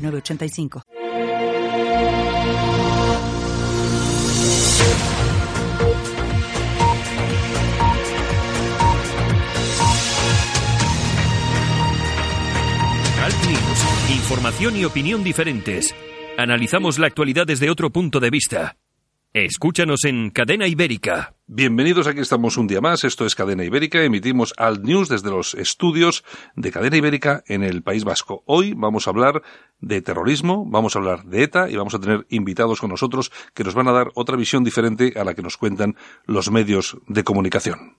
906985. 0.00 0.82
Alt 13.22 13.46
News. 13.46 14.16
Información 14.16 14.76
y 14.76 14.84
opinión 14.84 15.22
diferentes. 15.22 15.94
Analizamos 16.38 16.98
la 16.98 17.06
actualidad 17.06 17.46
desde 17.46 17.70
otro 17.70 17.90
punto 17.90 18.18
de 18.18 18.30
vista. 18.30 18.76
Escúchanos 19.32 20.04
en 20.06 20.30
Cadena 20.30 20.66
Ibérica. 20.66 21.34
Bienvenidos, 21.46 22.08
aquí 22.08 22.18
estamos 22.18 22.56
un 22.56 22.66
día 22.66 22.80
más. 22.80 23.04
Esto 23.04 23.24
es 23.24 23.36
Cadena 23.36 23.62
Ibérica. 23.62 24.02
Emitimos 24.02 24.52
Alt 24.56 24.82
News 24.82 25.08
desde 25.08 25.30
los 25.30 25.54
estudios 25.54 26.24
de 26.56 26.72
Cadena 26.72 26.96
Ibérica 26.96 27.44
en 27.46 27.62
el 27.62 27.84
País 27.84 28.02
Vasco. 28.02 28.42
Hoy 28.46 28.74
vamos 28.76 29.06
a 29.06 29.10
hablar 29.10 29.42
de 29.78 30.02
terrorismo, 30.02 30.66
vamos 30.68 30.96
a 30.96 30.98
hablar 30.98 31.26
de 31.26 31.44
ETA 31.44 31.70
y 31.70 31.76
vamos 31.76 31.94
a 31.94 32.00
tener 32.00 32.26
invitados 32.28 32.80
con 32.80 32.90
nosotros 32.90 33.30
que 33.54 33.62
nos 33.62 33.74
van 33.74 33.86
a 33.86 33.92
dar 33.92 34.08
otra 34.16 34.36
visión 34.36 34.64
diferente 34.64 35.12
a 35.14 35.22
la 35.22 35.34
que 35.34 35.42
nos 35.42 35.56
cuentan 35.56 35.94
los 36.26 36.50
medios 36.50 36.98
de 37.06 37.22
comunicación. 37.22 37.98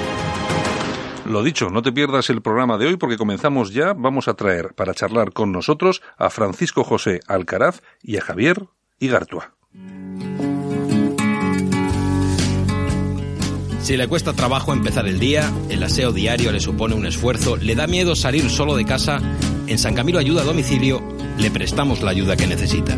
Lo 1.31 1.43
dicho, 1.43 1.69
no 1.69 1.81
te 1.81 1.93
pierdas 1.93 2.29
el 2.29 2.41
programa 2.41 2.77
de 2.77 2.87
hoy 2.87 2.97
porque 2.97 3.15
comenzamos 3.15 3.71
ya. 3.71 3.93
Vamos 3.93 4.27
a 4.27 4.33
traer 4.33 4.73
para 4.75 4.93
charlar 4.93 5.31
con 5.31 5.53
nosotros 5.53 6.01
a 6.17 6.29
Francisco 6.29 6.83
José 6.83 7.21
Alcaraz 7.25 7.81
y 8.03 8.17
a 8.17 8.21
Javier 8.21 8.67
Igartua. 8.99 9.53
Si 13.79 13.95
le 13.95 14.09
cuesta 14.09 14.33
trabajo 14.33 14.73
empezar 14.73 15.07
el 15.07 15.19
día, 15.19 15.49
el 15.69 15.81
aseo 15.81 16.11
diario 16.11 16.51
le 16.51 16.59
supone 16.59 16.95
un 16.95 17.05
esfuerzo, 17.05 17.55
le 17.55 17.75
da 17.75 17.87
miedo 17.87 18.13
salir 18.17 18.49
solo 18.49 18.75
de 18.75 18.83
casa, 18.83 19.21
en 19.67 19.77
San 19.77 19.95
Camilo 19.95 20.19
Ayuda 20.19 20.41
a 20.41 20.45
Domicilio 20.45 21.01
le 21.37 21.49
prestamos 21.49 22.01
la 22.01 22.11
ayuda 22.11 22.35
que 22.35 22.45
necesita. 22.45 22.97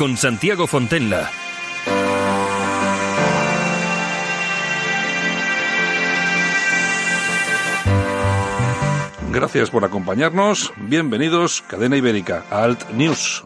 con 0.00 0.16
Santiago 0.16 0.66
Fontenla. 0.66 1.30
Gracias 9.30 9.68
por 9.68 9.84
acompañarnos. 9.84 10.72
Bienvenidos, 10.78 11.62
Cadena 11.68 11.98
Ibérica, 11.98 12.44
a 12.50 12.62
Alt 12.62 12.88
News. 12.92 13.44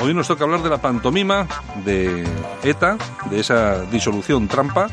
Hoy 0.00 0.14
nos 0.14 0.26
toca 0.26 0.44
hablar 0.44 0.62
de 0.62 0.70
la 0.70 0.78
pantomima 0.78 1.46
de 1.84 2.26
ETA, 2.64 2.96
de 3.30 3.38
esa 3.38 3.82
disolución 3.84 4.48
trampa. 4.48 4.88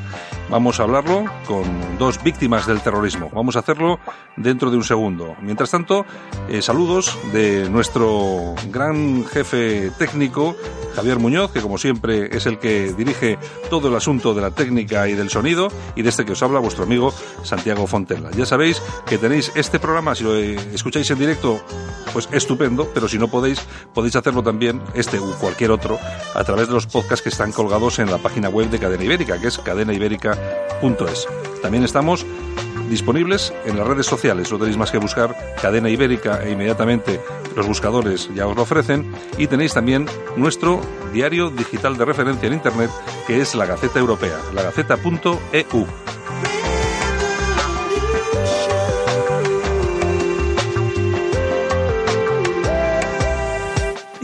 Vamos 0.49 0.79
a 0.79 0.83
hablarlo 0.83 1.25
con 1.45 1.97
dos 1.97 2.23
víctimas 2.23 2.65
del 2.65 2.79
terrorismo. 2.79 3.29
Vamos 3.33 3.57
a 3.57 3.59
hacerlo 3.59 3.99
dentro 4.37 4.71
de 4.71 4.77
un 4.77 4.83
segundo. 4.83 5.35
Mientras 5.41 5.71
tanto, 5.71 6.05
eh, 6.47 6.61
saludos 6.61 7.17
de 7.33 7.69
nuestro 7.69 8.55
gran 8.71 9.25
jefe 9.25 9.91
técnico, 9.97 10.55
Javier 10.95 11.19
Muñoz, 11.19 11.51
que 11.51 11.61
como 11.61 11.77
siempre 11.77 12.35
es 12.35 12.45
el 12.45 12.59
que 12.59 12.93
dirige 12.93 13.37
todo 13.69 13.89
el 13.89 13.95
asunto 13.95 14.33
de 14.33 14.41
la 14.41 14.51
técnica 14.51 15.09
y 15.09 15.15
del 15.15 15.29
sonido, 15.29 15.67
y 15.95 16.01
de 16.01 16.09
este 16.09 16.23
que 16.23 16.31
os 16.31 16.41
habla 16.41 16.59
vuestro 16.59 16.85
amigo 16.85 17.13
Santiago 17.43 17.85
Fontella. 17.85 18.31
Ya 18.31 18.45
sabéis 18.45 18.81
que 19.05 19.17
tenéis 19.17 19.51
este 19.53 19.79
programa, 19.79 20.15
si 20.15 20.23
lo 20.23 20.33
escucháis 20.35 21.11
en 21.11 21.19
directo, 21.19 21.61
pues 22.13 22.29
estupendo, 22.31 22.89
pero 22.93 23.07
si 23.07 23.17
no 23.17 23.27
podéis, 23.27 23.59
podéis 23.93 24.15
hacerlo 24.15 24.41
también, 24.43 24.81
este 24.95 25.19
u 25.19 25.33
cualquier 25.39 25.71
otro, 25.71 25.99
a 26.33 26.43
través 26.43 26.67
de 26.67 26.73
los 26.73 26.87
podcasts 26.87 27.21
que 27.21 27.29
están 27.29 27.51
colgados 27.51 27.99
en 27.99 28.09
la 28.09 28.17
página 28.17 28.49
web 28.49 28.69
de 28.69 28.79
Cadena 28.79 29.03
Ibérica, 29.03 29.39
que 29.39 29.47
es 29.47 29.57
cadenaibérica.es. 30.81 31.27
También 31.61 31.83
estamos 31.83 32.25
disponibles 32.89 33.53
en 33.65 33.77
las 33.77 33.87
redes 33.87 34.05
sociales. 34.05 34.51
No 34.51 34.57
tenéis 34.57 34.77
más 34.77 34.91
que 34.91 34.97
buscar 34.97 35.35
Cadena 35.61 35.89
Ibérica 35.89 36.43
e 36.43 36.51
inmediatamente 36.51 37.19
los 37.55 37.67
buscadores 37.67 38.29
ya 38.33 38.47
os 38.47 38.55
lo 38.55 38.63
ofrecen. 38.63 39.11
Y 39.37 39.47
tenéis 39.47 39.73
también 39.73 40.05
nuestro 40.35 40.81
diario 41.13 41.49
digital 41.49 41.97
de 41.97 42.05
referencia 42.05 42.47
en 42.47 42.53
Internet, 42.53 42.91
que 43.25 43.41
es 43.41 43.55
la 43.55 43.65
Gaceta 43.65 43.99
Europea, 43.99 44.37
lagaceta.eu. 44.53 45.87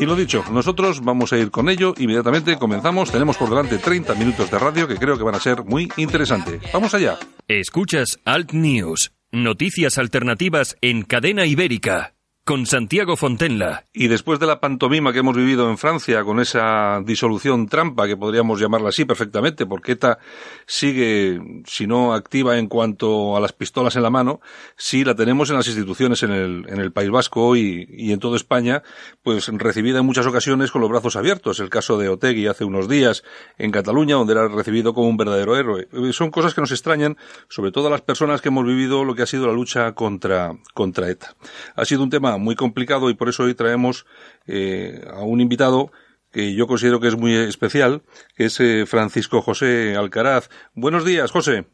Y 0.03 0.05
lo 0.05 0.17
dicho, 0.17 0.43
nosotros 0.51 0.99
vamos 1.01 1.31
a 1.31 1.37
ir 1.37 1.49
con 1.49 1.69
ello. 1.69 1.93
Inmediatamente 1.97 2.57
comenzamos. 2.57 3.09
Tenemos 3.09 3.37
por 3.37 3.47
delante 3.49 3.77
30 3.77 4.15
minutos 4.15 4.51
de 4.51 4.59
radio 4.59 4.85
que 4.85 4.97
creo 4.97 5.17
que 5.17 5.23
van 5.23 5.35
a 5.35 5.39
ser 5.39 5.63
muy 5.63 5.89
interesantes. 5.95 6.61
Vamos 6.73 6.93
allá. 6.93 7.17
Escuchas 7.47 8.19
Alt 8.25 8.51
News, 8.51 9.13
noticias 9.31 9.97
alternativas 9.97 10.75
en 10.81 11.03
cadena 11.03 11.45
ibérica 11.45 12.15
con 12.45 12.65
Santiago 12.65 13.15
Fontenla. 13.15 13.85
Y 13.93 14.09
después 14.09 14.37
de 14.37 14.47
la 14.47 14.59
pantomima 14.59 15.13
que 15.13 15.19
hemos 15.19 15.37
vivido 15.37 15.69
en 15.69 15.77
Francia 15.77 16.23
con 16.25 16.41
esa 16.41 17.01
disolución 17.05 17.67
trampa, 17.67 18.05
que 18.05 18.17
podríamos 18.17 18.59
llamarla 18.59 18.89
así 18.89 19.05
perfectamente, 19.05 19.65
porque 19.65 19.93
ETA 19.93 20.17
sigue, 20.65 21.39
si 21.65 21.87
no 21.87 22.13
activa 22.13 22.57
en 22.57 22.67
cuanto 22.67 23.37
a 23.37 23.39
las 23.39 23.53
pistolas 23.53 23.95
en 23.95 24.03
la 24.03 24.09
mano, 24.09 24.41
sí 24.75 25.05
la 25.05 25.15
tenemos 25.15 25.49
en 25.51 25.55
las 25.55 25.67
instituciones 25.67 26.21
en 26.23 26.31
el, 26.31 26.65
en 26.67 26.81
el 26.81 26.91
País 26.91 27.09
Vasco 27.11 27.55
y, 27.55 27.87
y 27.89 28.11
en 28.11 28.19
toda 28.19 28.35
España, 28.35 28.83
pues 29.21 29.47
recibida 29.47 29.99
en 29.99 30.05
muchas 30.05 30.27
ocasiones 30.27 30.71
con 30.71 30.81
los 30.81 30.89
brazos 30.89 31.15
abiertos. 31.15 31.61
El 31.61 31.69
caso 31.69 31.97
de 31.97 32.09
Otegui 32.09 32.47
hace 32.47 32.65
unos 32.65 32.89
días 32.89 33.23
en 33.57 33.71
Cataluña, 33.71 34.15
donde 34.15 34.33
era 34.33 34.49
recibido 34.49 34.93
como 34.93 35.07
un 35.07 35.15
verdadero 35.15 35.55
héroe. 35.55 35.87
Son 36.11 36.29
cosas 36.29 36.53
que 36.53 36.59
nos 36.59 36.71
extrañan, 36.71 37.15
sobre 37.47 37.71
todo 37.71 37.87
a 37.87 37.91
las 37.91 38.01
personas 38.01 38.41
que 38.41 38.49
hemos 38.49 38.65
vivido 38.65 39.05
lo 39.05 39.15
que 39.15 39.21
ha 39.21 39.27
sido 39.27 39.47
la 39.47 39.53
lucha 39.53 39.93
contra, 39.93 40.57
contra 40.73 41.09
ETA. 41.09 41.35
Ha 41.75 41.85
sido 41.85 42.03
un 42.03 42.09
tema 42.09 42.32
muy 42.37 42.55
complicado 42.55 43.09
y 43.09 43.15
por 43.15 43.29
eso 43.29 43.43
hoy 43.43 43.55
traemos 43.55 44.05
eh, 44.47 45.01
a 45.11 45.23
un 45.23 45.41
invitado 45.41 45.91
que 46.31 46.55
yo 46.55 46.65
considero 46.67 46.99
que 46.99 47.07
es 47.07 47.17
muy 47.17 47.35
especial, 47.35 48.01
que 48.35 48.45
es 48.45 48.59
eh, 48.59 48.85
Francisco 48.85 49.41
José 49.41 49.95
Alcaraz. 49.95 50.49
Buenos 50.73 51.05
días, 51.05 51.31
José. 51.31 51.65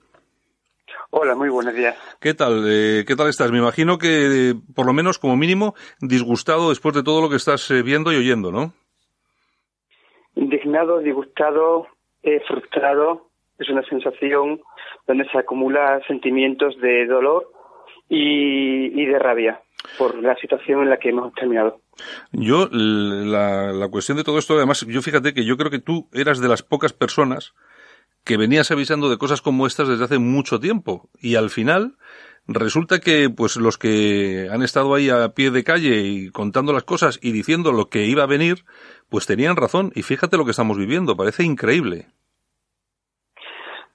Hola, 1.12 1.34
muy 1.34 1.50
buenos 1.50 1.74
días. 1.74 1.98
¿Qué 2.20 2.34
tal? 2.34 2.66
Eh, 2.68 3.04
¿Qué 3.08 3.16
tal 3.16 3.30
estás? 3.30 3.52
Me 3.52 3.58
imagino 3.58 3.98
que, 3.98 4.54
por 4.76 4.86
lo 4.86 4.94
menos, 4.94 5.18
como 5.18 5.38
mínimo, 5.38 5.74
disgustado 6.02 6.70
después 6.70 6.94
de 6.94 7.04
todo 7.04 7.22
lo 7.22 7.30
que 7.30 7.38
estás 7.38 7.72
viendo 7.84 8.12
y 8.12 8.18
oyendo, 8.18 8.52
¿no? 8.52 8.74
Indignado, 10.36 11.00
disgustado, 11.00 11.88
frustrado. 12.48 13.30
Es 13.58 13.70
una 13.70 13.84
sensación 13.84 14.62
donde 15.08 15.28
se 15.30 15.38
acumulan 15.38 16.02
sentimientos 16.04 16.80
de 16.80 17.08
dolor 17.08 17.52
y 18.10 19.06
de 19.06 19.20
rabia 19.20 19.62
por 19.98 20.22
la 20.22 20.36
situación 20.36 20.82
en 20.82 20.90
la 20.90 20.98
que 20.98 21.10
hemos 21.10 21.34
terminado. 21.34 21.82
Yo, 22.32 22.68
la, 22.72 23.72
la 23.72 23.88
cuestión 23.90 24.18
de 24.18 24.24
todo 24.24 24.40
esto, 24.40 24.56
además, 24.56 24.86
yo 24.88 25.02
fíjate 25.02 25.34
que 25.34 25.46
yo 25.46 25.58
creo 25.58 25.72
que 25.72 25.80
tú 25.80 26.08
eras 26.14 26.40
de 26.40 26.48
las 26.48 26.64
pocas 26.64 26.94
personas 26.94 27.54
que 28.24 28.38
venías 28.38 28.72
avisando 28.72 29.10
de 29.10 29.18
cosas 29.18 29.42
como 29.42 29.68
estas 29.68 29.88
desde 29.88 30.04
hace 30.04 30.20
mucho 30.20 30.60
tiempo. 30.60 31.10
Y 31.20 31.36
al 31.36 31.50
final, 31.50 31.96
resulta 32.48 33.00
que 33.00 33.30
pues 33.30 33.58
los 33.58 33.78
que 33.78 34.48
han 34.52 34.62
estado 34.62 34.94
ahí 34.94 35.10
a 35.10 35.30
pie 35.30 35.52
de 35.52 35.64
calle 35.64 36.02
y 36.02 36.30
contando 36.30 36.74
las 36.74 36.84
cosas 36.84 37.20
y 37.22 37.32
diciendo 37.32 37.72
lo 37.72 37.90
que 37.90 38.06
iba 38.06 38.24
a 38.24 38.28
venir, 38.28 38.66
pues 39.10 39.26
tenían 39.26 39.56
razón. 39.56 39.92
Y 39.96 40.04
fíjate 40.04 40.38
lo 40.38 40.46
que 40.46 40.52
estamos 40.52 40.78
viviendo, 40.78 41.16
parece 41.16 41.44
increíble. 41.44 42.08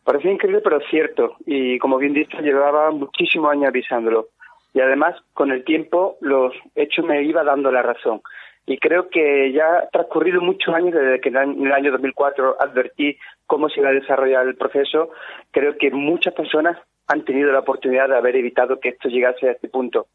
Parece 0.04 0.30
increíble, 0.30 0.60
pero 0.62 0.80
cierto. 0.90 1.36
Y 1.46 1.78
como 1.78 1.98
bien 1.98 2.12
dicho, 2.12 2.38
llevaba 2.38 2.90
muchísimos 2.90 3.50
años 3.50 3.68
avisándolo. 3.68 4.28
Y 4.74 4.80
además, 4.80 5.14
con 5.32 5.52
el 5.52 5.64
tiempo, 5.64 6.18
los 6.20 6.52
hechos 6.74 7.04
me 7.04 7.22
iba 7.22 7.44
dando 7.44 7.70
la 7.70 7.82
razón. 7.82 8.20
Y 8.66 8.78
creo 8.78 9.08
que 9.08 9.52
ya 9.52 9.78
ha 9.78 9.88
transcurrido 9.88 10.40
muchos 10.40 10.74
años 10.74 10.94
desde 10.94 11.20
que 11.20 11.28
en 11.28 11.66
el 11.66 11.72
año 11.72 11.92
2004 11.92 12.56
advertí 12.58 13.16
cómo 13.46 13.68
se 13.68 13.80
iba 13.80 13.90
a 13.90 13.92
desarrollar 13.92 14.46
el 14.46 14.56
proceso. 14.56 15.10
Creo 15.52 15.76
que 15.78 15.90
muchas 15.90 16.34
personas 16.34 16.76
han 17.06 17.24
tenido 17.24 17.52
la 17.52 17.60
oportunidad 17.60 18.08
de 18.08 18.16
haber 18.16 18.36
evitado 18.36 18.80
que 18.80 18.90
esto 18.90 19.08
llegase 19.08 19.48
a 19.48 19.52
este 19.52 19.68
punto. 19.68 20.08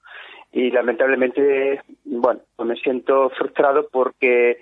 Y 0.51 0.71
lamentablemente, 0.71 1.81
bueno, 2.03 2.41
pues 2.55 2.67
me 2.67 2.75
siento 2.75 3.29
frustrado 3.29 3.87
porque 3.91 4.57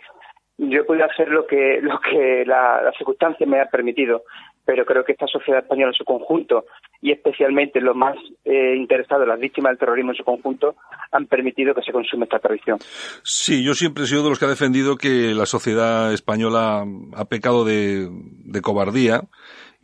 yo 0.58 0.82
he 0.82 0.84
podido 0.84 1.06
hacer 1.06 1.30
lo 1.30 1.48
que, 1.48 1.80
lo 1.82 2.00
que 2.00 2.44
la, 2.46 2.82
la 2.82 2.92
circunstancia 2.92 3.48
me 3.48 3.62
ha 3.62 3.70
permitido, 3.70 4.24
pero 4.66 4.86
creo 4.86 5.06
que 5.06 5.14
esta 5.14 5.28
sociedad 5.28 5.62
española 5.62 5.92
en 5.92 5.98
su 5.98 6.04
conjunto 6.04 6.66
y 7.02 7.12
especialmente 7.12 7.80
los 7.82 7.96
más 7.96 8.16
eh, 8.46 8.76
interesados, 8.76 9.28
las 9.28 9.40
víctimas 9.40 9.72
del 9.72 9.80
terrorismo 9.80 10.12
en 10.12 10.18
su 10.18 10.24
conjunto, 10.24 10.76
han 11.12 11.28
permitido 11.28 11.74
que 11.74 11.82
se 11.82 11.92
consume 11.92 12.26
esta 12.26 12.40
tradición. 12.40 12.80
Sí, 13.24 13.64
yo 13.64 13.74
siempre 13.74 14.04
he 14.04 14.08
sido 14.08 14.24
de 14.24 14.30
los 14.30 14.40
que 14.40 14.46
ha 14.46 14.50
defendido 14.50 14.98
que 14.98 15.34
la 15.34 15.46
sociedad 15.46 16.12
española 16.14 16.86
ha 17.16 17.26
pecado 17.26 17.66
de, 17.66 18.08
de 18.10 18.62
cobardía 18.62 19.22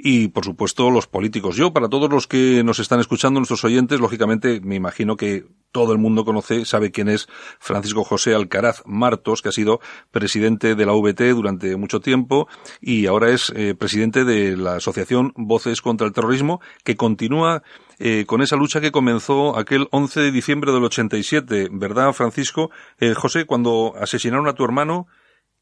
y, 0.05 0.27
por 0.27 0.43
supuesto, 0.43 0.91
los 0.91 1.07
políticos. 1.07 1.55
Yo, 1.55 1.71
para 1.71 1.87
todos 1.87 2.11
los 2.11 2.27
que 2.27 2.61
nos 2.65 2.79
están 2.79 2.99
escuchando, 2.99 3.39
nuestros 3.39 3.63
oyentes, 3.63 4.01
lógicamente, 4.01 4.59
me 4.59 4.75
imagino 4.75 5.15
que 5.15 5.45
todo 5.71 5.93
el 5.93 5.97
mundo 5.97 6.25
conoce, 6.25 6.65
sabe 6.65 6.91
quién 6.91 7.07
es 7.07 7.27
Francisco 7.59 8.03
José 8.03 8.35
Alcaraz 8.35 8.83
Martos, 8.85 9.41
que 9.41 9.47
ha 9.47 9.53
sido 9.53 9.79
presidente 10.11 10.75
de 10.75 10.85
la 10.85 10.91
VT 10.91 11.29
durante 11.33 11.77
mucho 11.77 12.01
tiempo 12.01 12.49
y 12.81 13.05
ahora 13.05 13.29
es 13.29 13.53
eh, 13.55 13.75
presidente 13.75 14.25
de 14.25 14.57
la 14.57 14.75
Asociación 14.75 15.31
Voces 15.37 15.81
contra 15.81 16.05
el 16.05 16.11
Terrorismo, 16.11 16.59
que 16.83 16.97
continúa 16.97 17.63
eh, 17.97 18.25
con 18.27 18.41
esa 18.41 18.57
lucha 18.57 18.81
que 18.81 18.91
comenzó 18.91 19.57
aquel 19.57 19.87
11 19.91 20.19
de 20.19 20.31
diciembre 20.31 20.73
del 20.73 20.83
87, 20.83 21.69
¿verdad, 21.71 22.11
Francisco? 22.11 22.71
Eh, 22.99 23.13
José, 23.13 23.45
cuando 23.45 23.93
asesinaron 23.97 24.49
a 24.49 24.53
tu 24.53 24.65
hermano 24.65 25.07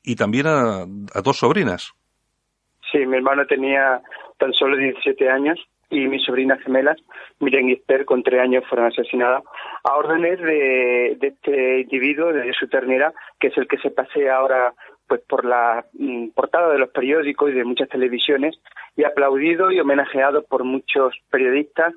y 0.01 0.15
también 0.15 0.47
a 0.47 0.87
dos 1.23 1.37
sobrinas. 1.37 1.93
Sí, 2.91 3.05
mi 3.05 3.17
hermano 3.17 3.45
tenía 3.45 4.01
tan 4.41 4.53
solo 4.53 4.75
17 4.75 5.29
años 5.29 5.59
y 5.91 6.07
mis 6.07 6.23
sobrinas 6.23 6.59
gemelas, 6.61 6.97
Miren 7.39 7.69
y 7.69 7.79
con 8.05 8.23
tres 8.23 8.41
años, 8.41 8.63
fueron 8.67 8.87
asesinadas 8.87 9.43
a 9.83 9.95
órdenes 9.95 10.39
de, 10.39 11.17
este 11.21 11.81
individuo, 11.81 12.33
de 12.33 12.51
su 12.53 12.67
ternera, 12.67 13.13
que 13.39 13.47
es 13.47 13.57
el 13.57 13.67
que 13.67 13.77
se 13.77 13.91
pasea 13.91 14.37
ahora 14.37 14.73
pues 15.07 15.21
por 15.27 15.45
la 15.45 15.85
mm, 15.93 16.29
portada 16.29 16.71
de 16.71 16.79
los 16.79 16.89
periódicos 16.89 17.51
y 17.51 17.53
de 17.53 17.65
muchas 17.65 17.89
televisiones 17.89 18.59
y 18.95 19.03
aplaudido 19.03 19.71
y 19.71 19.79
homenajeado 19.79 20.43
por 20.43 20.63
muchos 20.63 21.13
periodistas 21.29 21.93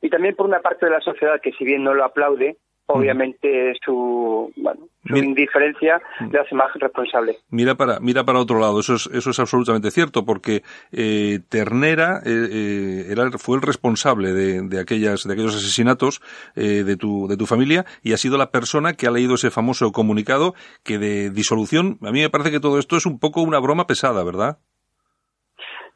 y 0.00 0.10
también 0.10 0.34
por 0.34 0.46
una 0.46 0.60
parte 0.60 0.86
de 0.86 0.92
la 0.92 1.00
sociedad 1.00 1.40
que 1.40 1.52
si 1.52 1.64
bien 1.64 1.84
no 1.84 1.94
lo 1.94 2.04
aplaude, 2.04 2.56
obviamente 2.86 3.72
su, 3.84 4.52
bueno, 4.56 4.88
su 5.06 5.16
indiferencia 5.16 6.00
mm. 6.20 6.30
le 6.32 6.38
hace 6.38 6.54
más 6.54 6.72
responsable. 6.74 7.36
Mira 7.50 7.74
para, 7.74 7.98
mira 8.00 8.24
para 8.24 8.40
otro 8.40 8.58
lado, 8.58 8.80
eso 8.80 8.94
es, 8.94 9.06
eso 9.06 9.30
es 9.30 9.38
absolutamente 9.38 9.90
cierto, 9.90 10.24
porque 10.24 10.62
eh, 10.92 11.40
Ternera 11.48 12.20
eh, 12.24 12.48
eh, 12.50 13.06
era, 13.10 13.30
fue 13.38 13.56
el 13.56 13.62
responsable 13.62 14.32
de, 14.32 14.62
de, 14.68 14.80
aquellas, 14.80 15.24
de 15.24 15.32
aquellos 15.32 15.56
asesinatos 15.56 16.20
eh, 16.56 16.84
de, 16.84 16.96
tu, 16.96 17.26
de 17.28 17.36
tu 17.36 17.46
familia 17.46 17.84
y 18.02 18.12
ha 18.12 18.16
sido 18.16 18.36
la 18.36 18.50
persona 18.50 18.94
que 18.94 19.06
ha 19.06 19.10
leído 19.10 19.34
ese 19.34 19.50
famoso 19.50 19.90
comunicado 19.92 20.54
que 20.84 20.98
de 20.98 21.30
disolución, 21.30 21.98
a 22.02 22.12
mí 22.12 22.20
me 22.20 22.30
parece 22.30 22.50
que 22.50 22.60
todo 22.60 22.78
esto 22.78 22.96
es 22.96 23.06
un 23.06 23.18
poco 23.18 23.42
una 23.42 23.60
broma 23.60 23.86
pesada, 23.86 24.24
¿verdad? 24.24 24.58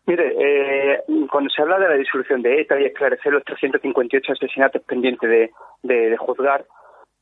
Mire, 0.06 0.32
eh, 0.38 1.02
cuando 1.30 1.50
se 1.50 1.60
habla 1.60 1.78
de 1.78 1.86
la 1.86 1.96
disolución 1.96 2.40
de 2.40 2.62
ETA 2.62 2.80
y 2.80 2.86
esclarecer 2.86 3.30
los 3.30 3.44
358 3.44 4.32
asesinatos 4.32 4.82
pendientes 4.84 5.28
de, 5.28 5.50
de, 5.82 6.10
de 6.10 6.16
juzgar, 6.16 6.64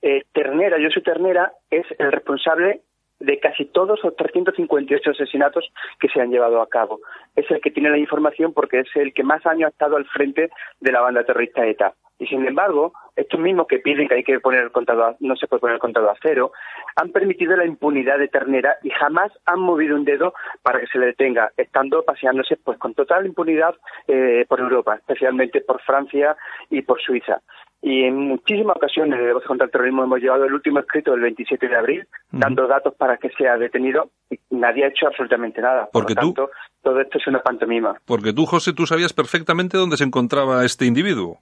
eh, 0.06 0.22
Ternera, 0.32 0.76
Josu 0.80 1.02
Ternera, 1.02 1.52
es 1.68 1.84
el 1.98 2.12
responsable 2.12 2.82
de 3.18 3.40
casi 3.40 3.64
todos 3.64 3.98
los 4.04 4.14
358 4.14 5.10
asesinatos 5.10 5.68
que 5.98 6.08
se 6.08 6.20
han 6.20 6.30
llevado 6.30 6.60
a 6.60 6.68
cabo. 6.68 7.00
Es 7.34 7.50
el 7.50 7.60
que 7.60 7.72
tiene 7.72 7.90
la 7.90 7.98
información 7.98 8.52
porque 8.52 8.80
es 8.80 8.88
el 8.94 9.12
que 9.12 9.24
más 9.24 9.44
años 9.46 9.66
ha 9.66 9.70
estado 9.70 9.96
al 9.96 10.06
frente 10.06 10.50
de 10.78 10.92
la 10.92 11.00
banda 11.00 11.24
terrorista 11.24 11.66
ETA. 11.66 11.94
Y 12.18 12.26
sin 12.26 12.46
embargo, 12.46 12.92
estos 13.16 13.40
mismos 13.40 13.66
que 13.66 13.80
piden 13.80 14.06
que 14.06 14.14
hay 14.14 14.22
que 14.22 14.38
poner 14.38 14.62
el 14.62 14.70
contador, 14.70 15.16
no 15.20 15.34
se 15.34 15.48
puede 15.48 15.60
poner 15.60 15.74
el 15.74 15.80
contador 15.80 16.10
a 16.10 16.18
cero, 16.22 16.52
han 16.94 17.10
permitido 17.10 17.56
la 17.56 17.66
impunidad 17.66 18.18
de 18.18 18.28
Ternera 18.28 18.76
y 18.82 18.90
jamás 18.90 19.32
han 19.44 19.60
movido 19.60 19.96
un 19.96 20.04
dedo 20.04 20.34
para 20.62 20.80
que 20.80 20.86
se 20.86 20.98
le 20.98 21.06
detenga, 21.06 21.50
estando 21.56 22.04
paseándose 22.04 22.56
pues 22.56 22.78
con 22.78 22.94
total 22.94 23.26
impunidad 23.26 23.74
eh, 24.06 24.46
por 24.48 24.60
Europa, 24.60 24.94
especialmente 24.94 25.60
por 25.62 25.82
Francia 25.82 26.36
y 26.70 26.82
por 26.82 27.02
Suiza. 27.02 27.42
Y 27.82 28.04
en 28.04 28.16
muchísimas 28.16 28.76
ocasiones 28.76 29.18
de 29.20 29.32
Voces 29.32 29.46
contra 29.46 29.66
el 29.66 29.70
Terrorismo 29.70 30.02
hemos 30.02 30.20
llevado 30.20 30.44
el 30.44 30.52
último 30.52 30.80
escrito 30.80 31.12
del 31.12 31.20
27 31.20 31.68
de 31.68 31.76
abril, 31.76 32.08
dando 32.32 32.66
datos 32.66 32.94
para 32.94 33.16
que 33.18 33.30
sea 33.30 33.56
detenido 33.58 34.10
y 34.30 34.38
nadie 34.50 34.84
ha 34.84 34.88
hecho 34.88 35.06
absolutamente 35.06 35.60
nada. 35.60 35.88
Por 35.92 36.08
lo 36.08 36.14
tanto, 36.14 36.50
todo 36.82 37.00
esto 37.00 37.18
es 37.18 37.26
una 37.26 37.42
pantomima. 37.42 37.96
Porque 38.04 38.32
tú, 38.32 38.46
José, 38.46 38.72
tú 38.72 38.86
sabías 38.86 39.12
perfectamente 39.12 39.76
dónde 39.76 39.96
se 39.96 40.04
encontraba 40.04 40.64
este 40.64 40.86
individuo. 40.86 41.38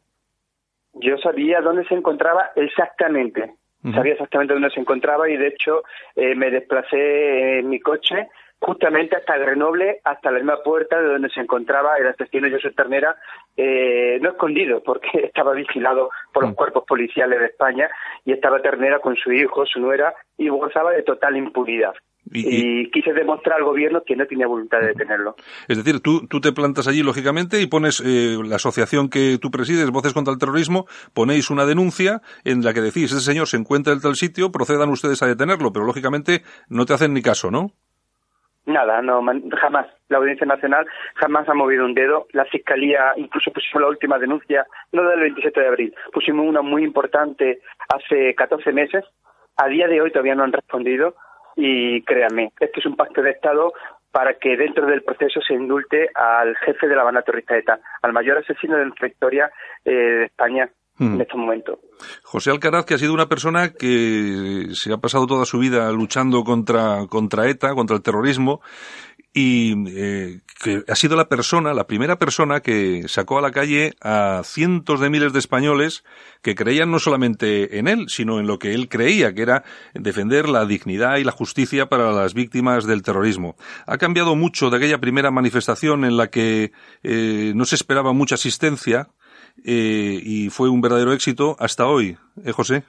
Yo 0.94 1.16
sabía 1.18 1.60
dónde 1.60 1.84
se 1.86 1.94
encontraba 1.94 2.50
exactamente. 2.56 3.54
Sabía 3.94 4.14
exactamente 4.14 4.54
dónde 4.54 4.70
se 4.70 4.80
encontraba 4.80 5.28
y 5.28 5.36
de 5.36 5.48
hecho 5.48 5.82
eh, 6.16 6.34
me 6.34 6.50
desplacé 6.50 7.58
en 7.58 7.68
mi 7.68 7.80
coche 7.80 8.28
justamente 8.60 9.16
hasta 9.16 9.36
Grenoble, 9.36 10.00
hasta 10.04 10.30
la 10.30 10.38
misma 10.38 10.62
puerta 10.62 11.00
de 11.00 11.08
donde 11.08 11.28
se 11.30 11.40
encontraba 11.40 11.96
el 11.98 12.08
asesino 12.08 12.48
José 12.50 12.70
Ternera, 12.70 13.16
eh, 13.56 14.18
no 14.20 14.30
escondido, 14.30 14.82
porque 14.82 15.08
estaba 15.24 15.52
vigilado 15.52 16.10
por 16.32 16.44
los 16.44 16.52
mm. 16.52 16.56
cuerpos 16.56 16.84
policiales 16.86 17.38
de 17.40 17.46
España 17.46 17.90
y 18.24 18.32
estaba 18.32 18.62
Ternera 18.62 19.00
con 19.00 19.16
su 19.16 19.32
hijo, 19.32 19.66
su 19.66 19.80
nuera, 19.80 20.14
y 20.36 20.48
gozaba 20.48 20.92
de 20.92 21.02
total 21.02 21.36
impunidad. 21.36 21.94
Y, 22.32 22.90
quise 22.90 23.12
demostrar 23.12 23.58
al 23.58 23.64
gobierno 23.64 24.02
que 24.04 24.16
no 24.16 24.26
tenía 24.26 24.46
voluntad 24.46 24.80
de 24.80 24.88
detenerlo. 24.88 25.36
Es 25.68 25.76
decir, 25.76 26.00
tú, 26.00 26.26
tú 26.26 26.40
te 26.40 26.52
plantas 26.52 26.88
allí, 26.88 27.02
lógicamente, 27.02 27.60
y 27.60 27.66
pones 27.66 28.02
eh, 28.04 28.38
la 28.42 28.56
asociación 28.56 29.10
que 29.10 29.38
tú 29.38 29.50
presides, 29.50 29.90
Voces 29.90 30.14
contra 30.14 30.32
el 30.32 30.38
Terrorismo, 30.38 30.86
ponéis 31.12 31.50
una 31.50 31.66
denuncia 31.66 32.22
en 32.44 32.64
la 32.64 32.72
que 32.72 32.80
decís, 32.80 33.12
ese 33.12 33.20
señor 33.20 33.46
se 33.46 33.58
encuentra 33.58 33.92
en 33.92 34.00
tal 34.00 34.16
sitio, 34.16 34.50
procedan 34.50 34.88
ustedes 34.88 35.22
a 35.22 35.26
detenerlo, 35.26 35.70
pero 35.72 35.84
lógicamente 35.84 36.42
no 36.68 36.86
te 36.86 36.94
hacen 36.94 37.12
ni 37.12 37.20
caso, 37.20 37.50
¿no? 37.50 37.72
Nada, 38.66 39.02
no, 39.02 39.22
jamás. 39.60 39.86
La 40.08 40.18
Audiencia 40.18 40.46
Nacional 40.46 40.86
jamás 41.16 41.48
ha 41.48 41.54
movido 41.54 41.84
un 41.84 41.94
dedo. 41.94 42.26
La 42.32 42.46
Fiscalía, 42.46 43.12
incluso 43.16 43.52
pusimos 43.52 43.82
la 43.82 43.88
última 43.88 44.18
denuncia, 44.18 44.66
no 44.92 45.02
del 45.08 45.20
27 45.20 45.60
de 45.60 45.68
abril, 45.68 45.94
pusimos 46.12 46.46
una 46.46 46.62
muy 46.62 46.82
importante 46.82 47.60
hace 47.88 48.34
14 48.34 48.72
meses. 48.72 49.04
A 49.56 49.68
día 49.68 49.86
de 49.86 50.00
hoy 50.00 50.10
todavía 50.10 50.34
no 50.34 50.44
han 50.44 50.52
respondido 50.52 51.14
y 51.56 52.02
créanme, 52.02 52.52
este 52.58 52.80
es 52.80 52.86
un 52.86 52.96
pacto 52.96 53.22
de 53.22 53.30
Estado 53.30 53.72
para 54.10 54.34
que 54.34 54.56
dentro 54.56 54.86
del 54.86 55.02
proceso 55.02 55.40
se 55.40 55.54
indulte 55.54 56.08
al 56.14 56.56
jefe 56.58 56.86
de 56.86 56.96
la 56.96 57.02
banda 57.02 57.22
terrorista 57.22 57.56
ETA, 57.56 57.80
al 58.02 58.12
mayor 58.12 58.38
asesino 58.38 58.76
de 58.76 58.86
nuestra 58.86 59.08
historia 59.08 59.50
eh, 59.84 59.90
de 59.90 60.24
España, 60.26 60.68
en 60.98 61.16
hmm. 61.16 61.20
este 61.20 61.36
momento. 61.36 61.80
José 62.22 62.50
Alcaraz, 62.50 62.84
que 62.84 62.94
ha 62.94 62.98
sido 62.98 63.14
una 63.14 63.28
persona 63.28 63.72
que 63.72 64.68
se 64.72 64.92
ha 64.92 64.98
pasado 64.98 65.26
toda 65.26 65.44
su 65.44 65.58
vida 65.58 65.90
luchando 65.92 66.44
contra, 66.44 67.06
contra 67.06 67.48
ETA, 67.48 67.74
contra 67.74 67.96
el 67.96 68.02
terrorismo, 68.02 68.60
y 69.36 69.74
eh, 69.88 70.40
que 70.62 70.84
ha 70.86 70.94
sido 70.94 71.16
la 71.16 71.28
persona, 71.28 71.74
la 71.74 71.88
primera 71.88 72.20
persona 72.20 72.60
que 72.60 73.08
sacó 73.08 73.38
a 73.38 73.42
la 73.42 73.50
calle 73.50 73.94
a 74.00 74.42
cientos 74.44 75.00
de 75.00 75.10
miles 75.10 75.32
de 75.32 75.40
españoles 75.40 76.04
que 76.40 76.54
creían 76.54 76.92
no 76.92 77.00
solamente 77.00 77.78
en 77.80 77.88
él, 77.88 78.08
sino 78.08 78.38
en 78.38 78.46
lo 78.46 78.60
que 78.60 78.74
él 78.74 78.88
creía, 78.88 79.34
que 79.34 79.42
era 79.42 79.64
defender 79.92 80.48
la 80.48 80.64
dignidad 80.66 81.16
y 81.16 81.24
la 81.24 81.32
justicia 81.32 81.86
para 81.86 82.12
las 82.12 82.32
víctimas 82.32 82.86
del 82.86 83.02
terrorismo. 83.02 83.56
Ha 83.86 83.98
cambiado 83.98 84.36
mucho 84.36 84.70
de 84.70 84.76
aquella 84.76 84.98
primera 84.98 85.32
manifestación 85.32 86.04
en 86.04 86.16
la 86.16 86.28
que 86.28 86.70
eh, 87.02 87.52
no 87.56 87.64
se 87.64 87.74
esperaba 87.74 88.12
mucha 88.12 88.36
asistencia, 88.36 89.08
eh, 89.64 90.18
y 90.22 90.50
fue 90.50 90.68
un 90.68 90.80
verdadero 90.80 91.12
éxito 91.12 91.56
hasta 91.58 91.86
hoy, 91.86 92.16
¿eh, 92.44 92.52
José? 92.52 92.84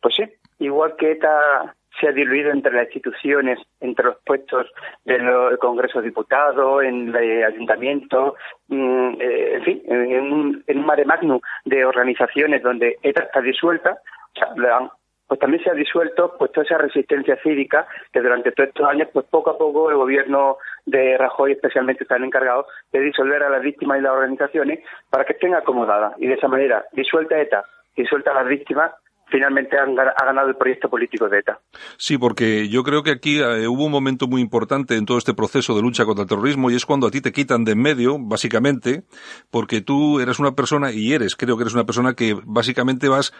Pues 0.00 0.14
sí, 0.16 0.24
igual 0.58 0.96
que 0.96 1.12
ETA 1.12 1.74
se 2.00 2.08
ha 2.08 2.12
diluido 2.12 2.50
entre 2.50 2.72
las 2.72 2.86
instituciones, 2.86 3.58
entre 3.80 4.06
los 4.06 4.16
puestos 4.24 4.66
del 5.04 5.58
Congreso 5.58 6.00
de 6.00 6.06
Diputados, 6.06 6.82
en 6.82 7.14
el 7.14 7.44
Ayuntamiento, 7.44 8.36
mm, 8.68 9.20
eh, 9.20 9.54
en 9.56 9.64
fin, 9.64 9.82
en 9.86 10.32
un, 10.32 10.64
en 10.66 10.78
un 10.78 10.86
mare 10.86 11.04
magnum 11.04 11.40
de 11.64 11.84
organizaciones 11.84 12.62
donde 12.62 12.98
ETA 13.02 13.24
está 13.24 13.40
disuelta, 13.42 13.98
o 14.34 14.38
sea, 14.38 14.76
han 14.76 14.90
pues 15.30 15.38
también 15.38 15.62
se 15.62 15.70
ha 15.70 15.74
disuelto 15.74 16.34
pues 16.36 16.50
toda 16.50 16.64
esa 16.64 16.76
resistencia 16.76 17.38
cívica 17.40 17.86
que 18.12 18.20
durante 18.20 18.50
todos 18.50 18.70
estos 18.70 18.88
años, 18.88 19.06
pues 19.12 19.24
poco 19.26 19.50
a 19.50 19.56
poco 19.56 19.88
el 19.88 19.94
gobierno 19.94 20.58
de 20.86 21.16
Rajoy 21.16 21.52
especialmente 21.52 22.02
están 22.02 22.24
encargados 22.24 22.66
de 22.90 22.98
disolver 22.98 23.40
a 23.44 23.48
las 23.48 23.62
víctimas 23.62 24.00
y 24.00 24.02
las 24.02 24.10
organizaciones 24.10 24.80
para 25.08 25.24
que 25.24 25.34
estén 25.34 25.54
acomodadas. 25.54 26.14
Y 26.18 26.26
de 26.26 26.34
esa 26.34 26.48
manera 26.48 26.84
disuelta 26.94 27.40
ETA, 27.40 27.64
disuelta 27.94 28.32
a 28.32 28.42
las 28.42 28.48
víctimas, 28.48 28.90
finalmente 29.30 29.76
ha 29.78 30.24
ganado 30.24 30.48
el 30.48 30.56
proyecto 30.56 30.88
político 30.88 31.28
de 31.28 31.38
ETA. 31.38 31.60
Sí, 31.96 32.18
porque 32.18 32.68
yo 32.68 32.82
creo 32.82 33.02
que 33.02 33.10
aquí 33.10 33.40
eh, 33.40 33.68
hubo 33.68 33.84
un 33.84 33.92
momento 33.92 34.26
muy 34.26 34.40
importante 34.40 34.96
en 34.96 35.06
todo 35.06 35.18
este 35.18 35.34
proceso 35.34 35.74
de 35.74 35.82
lucha 35.82 36.04
contra 36.04 36.24
el 36.24 36.28
terrorismo 36.28 36.70
y 36.70 36.74
es 36.74 36.84
cuando 36.84 37.06
a 37.06 37.10
ti 37.10 37.20
te 37.20 37.32
quitan 37.32 37.64
de 37.64 37.72
en 37.72 37.80
medio, 37.80 38.18
básicamente, 38.18 39.04
porque 39.50 39.80
tú 39.80 40.20
eres 40.20 40.38
una 40.38 40.52
persona 40.52 40.92
y 40.92 41.12
eres, 41.12 41.36
creo 41.36 41.56
que 41.56 41.62
eres 41.62 41.74
una 41.74 41.84
persona 41.84 42.14
que 42.14 42.36
básicamente 42.44 43.08
vas 43.08 43.32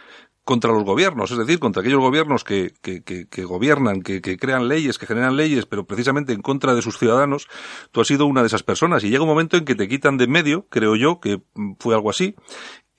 contra 0.44 0.72
los 0.72 0.84
gobiernos, 0.84 1.30
es 1.30 1.38
decir, 1.38 1.58
contra 1.58 1.82
aquellos 1.82 2.00
gobiernos 2.00 2.44
que, 2.44 2.72
que, 2.82 3.02
que, 3.02 3.44
gobiernan, 3.44 4.02
que, 4.02 4.20
que, 4.20 4.36
crean 4.36 4.68
leyes, 4.68 4.98
que 4.98 5.06
generan 5.06 5.36
leyes, 5.36 5.66
pero 5.66 5.84
precisamente 5.84 6.32
en 6.32 6.40
contra 6.40 6.74
de 6.74 6.82
sus 6.82 6.98
ciudadanos, 6.98 7.48
tú 7.92 8.00
has 8.00 8.06
sido 8.06 8.26
una 8.26 8.40
de 8.40 8.46
esas 8.46 8.62
personas. 8.62 9.04
Y 9.04 9.10
llega 9.10 9.22
un 9.22 9.28
momento 9.28 9.56
en 9.56 9.64
que 9.64 9.74
te 9.74 9.86
quitan 9.86 10.16
de 10.16 10.24
en 10.24 10.30
medio, 10.30 10.66
creo 10.70 10.96
yo, 10.96 11.20
que 11.20 11.40
fue 11.78 11.94
algo 11.94 12.10
así, 12.10 12.34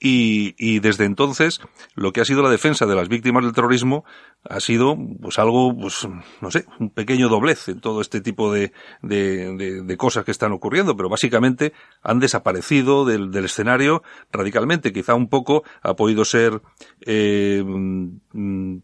y, 0.04 0.80
desde 0.80 1.04
entonces 1.04 1.60
lo 1.94 2.12
que 2.12 2.20
ha 2.20 2.24
sido 2.24 2.42
la 2.42 2.50
defensa 2.50 2.86
de 2.86 2.96
las 2.96 3.08
víctimas 3.08 3.44
del 3.44 3.52
terrorismo 3.52 4.04
ha 4.48 4.58
sido 4.58 4.96
pues 5.20 5.38
algo, 5.38 5.72
pues 5.76 6.08
no 6.40 6.50
sé, 6.50 6.66
un 6.80 6.90
pequeño 6.90 7.28
doblez 7.28 7.68
en 7.68 7.80
todo 7.80 8.00
este 8.00 8.20
tipo 8.20 8.52
de, 8.52 8.72
de, 9.02 9.96
cosas 9.96 10.24
que 10.24 10.32
están 10.32 10.50
ocurriendo, 10.50 10.96
pero 10.96 11.08
básicamente 11.08 11.72
han 12.02 12.18
desaparecido 12.18 13.04
del, 13.04 13.32
escenario 13.44 14.02
radicalmente. 14.32 14.92
Quizá 14.92 15.14
un 15.14 15.28
poco 15.28 15.62
ha 15.82 15.94
podido 15.94 16.24
ser, 16.24 16.60
eh, 17.02 17.62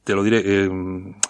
te 0.05 0.15
lo 0.15 0.23
diré, 0.23 0.43
eh, 0.45 0.71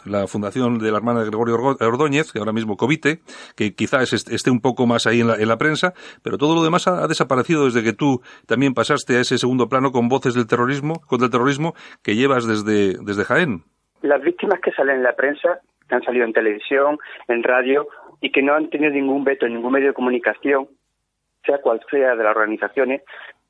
la 0.05 0.27
fundación 0.27 0.79
de 0.79 0.91
la 0.91 0.99
hermana 0.99 1.21
de 1.21 1.27
Gregorio 1.27 1.57
Ordóñez, 1.57 2.33
que 2.33 2.41
ahora 2.41 2.53
mismo 2.53 2.77
Covite, 2.77 3.23
que 3.57 3.75
quizás 3.75 4.13
esté 4.13 4.51
un 4.51 4.61
poco 4.61 4.87
más 4.87 5.07
ahí 5.07 5.21
en 5.21 5.29
la, 5.29 5.37
en 5.37 5.49
la 5.49 5.57
prensa, 5.57 5.95
pero 6.23 6.37
todo 6.37 6.55
lo 6.55 6.63
demás 6.63 6.87
ha, 6.87 7.05
ha 7.05 7.07
desaparecido 7.07 7.65
desde 7.65 7.83
que 7.83 7.95
tú 7.95 8.21
también 8.45 8.75
pasaste 8.75 9.17
a 9.17 9.21
ese 9.21 9.39
segundo 9.39 9.69
plano 9.69 9.78
con 9.93 10.09
voces 10.09 10.35
del 10.35 10.47
terrorismo, 10.47 11.01
contra 11.07 11.27
el 11.27 11.33
terrorismo 11.33 11.75
que 12.03 12.17
llevas 12.17 12.47
desde, 12.47 12.99
desde 13.03 13.25
Jaén. 13.25 13.63
Las 14.03 14.23
víctimas 14.23 14.61
que 14.61 14.73
salen 14.73 14.97
en 14.97 15.03
la 15.03 15.15
prensa, 15.15 15.61
que 15.89 15.95
han 15.95 16.03
salido 16.03 16.25
en 16.25 16.33
televisión, 16.33 16.99
en 17.29 17.43
radio 17.43 17.89
y 18.21 18.31
que 18.31 18.43
no 18.43 18.55
han 18.55 18.71
tenido 18.71 18.93
ningún 18.93 19.25
veto 19.25 19.47
en 19.47 19.55
ningún 19.55 19.73
medio 19.73 19.89
de 19.89 19.95
comunicación, 19.95 20.69
sea 21.45 21.59
cual 21.59 21.81
sea 21.91 22.15
de 22.15 22.25
las 22.25 22.37
organizaciones, 22.37 23.03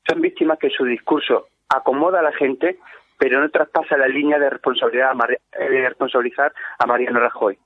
son 0.07 0.21
víctimas 0.21 0.59
que 0.59 0.69
su 0.69 0.85
discurso 0.85 1.47
acomoda 1.67 2.19
a 2.19 2.23
la 2.23 2.31
gente, 2.31 2.79
pero 3.17 3.39
no 3.39 3.49
traspasa 3.49 3.97
la 3.97 4.07
línea 4.07 4.39
de 4.39 4.49
responsabilidad 4.49 5.11
eh, 5.59 5.69
de 5.69 5.89
responsabilizar 5.89 6.53
a 6.77 6.85
Mariano 6.85 7.19
Rajoy. 7.19 7.57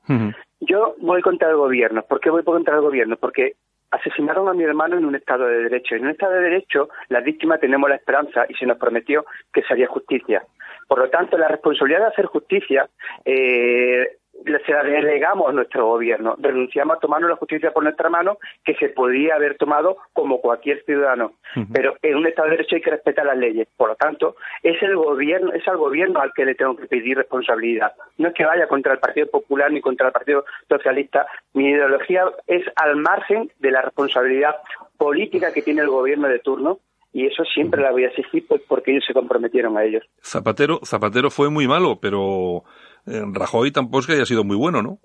Yo 0.60 0.96
voy 1.00 1.22
contra 1.22 1.50
el 1.50 1.58
gobierno. 1.58 2.04
¿Por 2.04 2.20
qué 2.20 2.30
voy 2.30 2.44
contra 2.44 2.76
el 2.76 2.82
gobierno? 2.82 3.18
Porque 3.18 3.54
asesinaron 3.94 4.50
a 4.50 4.54
mi 4.54 4.64
hermano 4.64 4.98
en 4.98 5.06
un 5.06 5.16
Estado 5.16 5.46
de 5.46 5.64
Derecho. 5.64 5.96
En 5.96 6.06
un 6.06 6.12
Estado 6.12 6.34
de 6.34 6.42
Derecho, 6.42 6.90
las 7.10 7.24
víctimas 7.24 7.60
tenemos 7.60 7.90
la 7.90 7.96
esperanza 7.96 8.46
y 8.50 8.56
se 8.56 8.66
nos 8.66 8.78
prometió 8.78 9.26
que 9.54 9.62
se 9.62 9.74
haría 9.74 9.88
justicia. 9.88 10.44
Por 10.88 11.00
lo 11.00 11.10
tanto, 11.10 11.38
la 11.38 11.48
responsabilidad 11.48 12.02
de 12.02 12.08
hacer 12.08 12.26
justicia 12.26 12.90
eh, 13.24 14.18
se 14.66 14.72
la 14.72 14.84
delegamos 14.84 15.50
a 15.50 15.54
nuestro 15.54 15.88
gobierno. 15.88 16.36
Renunciamos 16.40 16.98
a 16.98 17.00
tomarnos 17.00 17.30
la 17.30 17.36
justicia 17.36 17.72
por 17.72 17.84
nuestra 17.84 18.10
mano, 18.10 18.38
que 18.64 18.76
se 18.76 18.90
podía 18.90 19.36
haber 19.36 19.58
tomado 19.58 19.98
como 20.14 20.42
cualquier 20.42 20.84
ciudadano. 20.86 21.34
Pero 21.72 21.96
en 22.02 22.16
un 22.16 22.28
Estado 22.28 22.50
de 22.50 22.58
Derecho 22.58 22.76
hay 22.76 22.82
que 22.82 22.92
respetar 22.92 23.26
las 23.26 23.38
leyes. 23.38 23.68
Por 23.78 23.90
lo 23.90 23.96
tanto, 23.96 24.36
es 24.62 24.82
el 24.82 24.96
gobierno, 24.96 25.54
es 25.54 25.68
al 25.68 25.78
gobierno 25.78 26.20
al 26.20 26.34
que 26.34 26.46
le 26.46 26.56
tengo 26.56 26.76
que 26.76 26.88
pedir 26.88 27.18
responsabilidad. 27.18 27.94
No 28.18 28.30
es 28.30 28.34
que 28.34 28.46
vaya 28.46 28.68
contra 28.68 28.94
el 28.94 29.00
Partido 29.00 29.28
Popular 29.28 29.72
ni 29.72 29.82
contra 29.82 30.08
el 30.08 30.14
Partido 30.14 30.46
Socialista. 30.68 31.28
Mi 31.54 31.70
ideología 31.70 32.26
es 32.48 32.64
al 32.76 32.96
margen 32.96 33.52
de 33.60 33.72
la 33.72 33.82
responsabilidad 33.82 34.56
política 34.98 35.54
que 35.54 35.62
tiene 35.62 35.82
el 35.82 35.90
gobierno 35.90 36.28
de 36.28 36.40
turno 36.40 36.80
y 37.14 37.28
eso 37.28 37.44
siempre 37.46 37.82
la 37.82 37.92
voy 37.92 38.06
a 38.06 38.08
exigir 38.08 38.46
pues, 38.48 38.62
porque 38.68 38.92
ellos 38.92 39.04
se 39.06 39.14
comprometieron 39.14 39.78
a 39.78 39.84
ellos. 39.84 40.04
Zapatero, 40.22 40.80
Zapatero 40.84 41.30
fue 41.30 41.50
muy 41.50 41.68
malo, 41.68 42.00
pero 42.02 42.64
Rajoy 43.06 43.72
tampoco 43.72 44.00
es 44.00 44.08
que 44.08 44.14
haya 44.14 44.26
sido 44.26 44.44
muy 44.44 44.56
bueno, 44.56 44.82
¿no? 44.82 45.00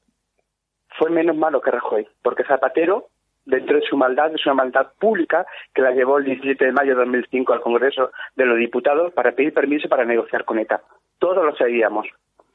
Fue 0.98 1.10
menos 1.10 1.36
malo 1.36 1.60
que 1.60 1.70
Rajoy, 1.70 2.06
porque 2.22 2.44
Zapatero, 2.44 3.08
dentro 3.44 3.76
de 3.76 3.86
su 3.88 3.96
maldad, 3.96 4.34
es 4.34 4.44
una 4.46 4.54
maldad 4.54 4.88
pública 4.98 5.46
que 5.74 5.82
la 5.82 5.92
llevó 5.92 6.18
el 6.18 6.24
17 6.24 6.64
de 6.64 6.72
mayo 6.72 6.90
de 6.90 7.04
2005 7.04 7.52
al 7.52 7.60
Congreso 7.60 8.10
de 8.36 8.46
los 8.46 8.58
Diputados 8.58 9.12
para 9.12 9.32
pedir 9.32 9.54
permiso 9.54 9.88
para 9.88 10.04
negociar 10.04 10.44
con 10.44 10.58
ETA. 10.58 10.82
Todos 11.18 11.44
lo 11.44 11.54
sabíamos. 11.56 12.06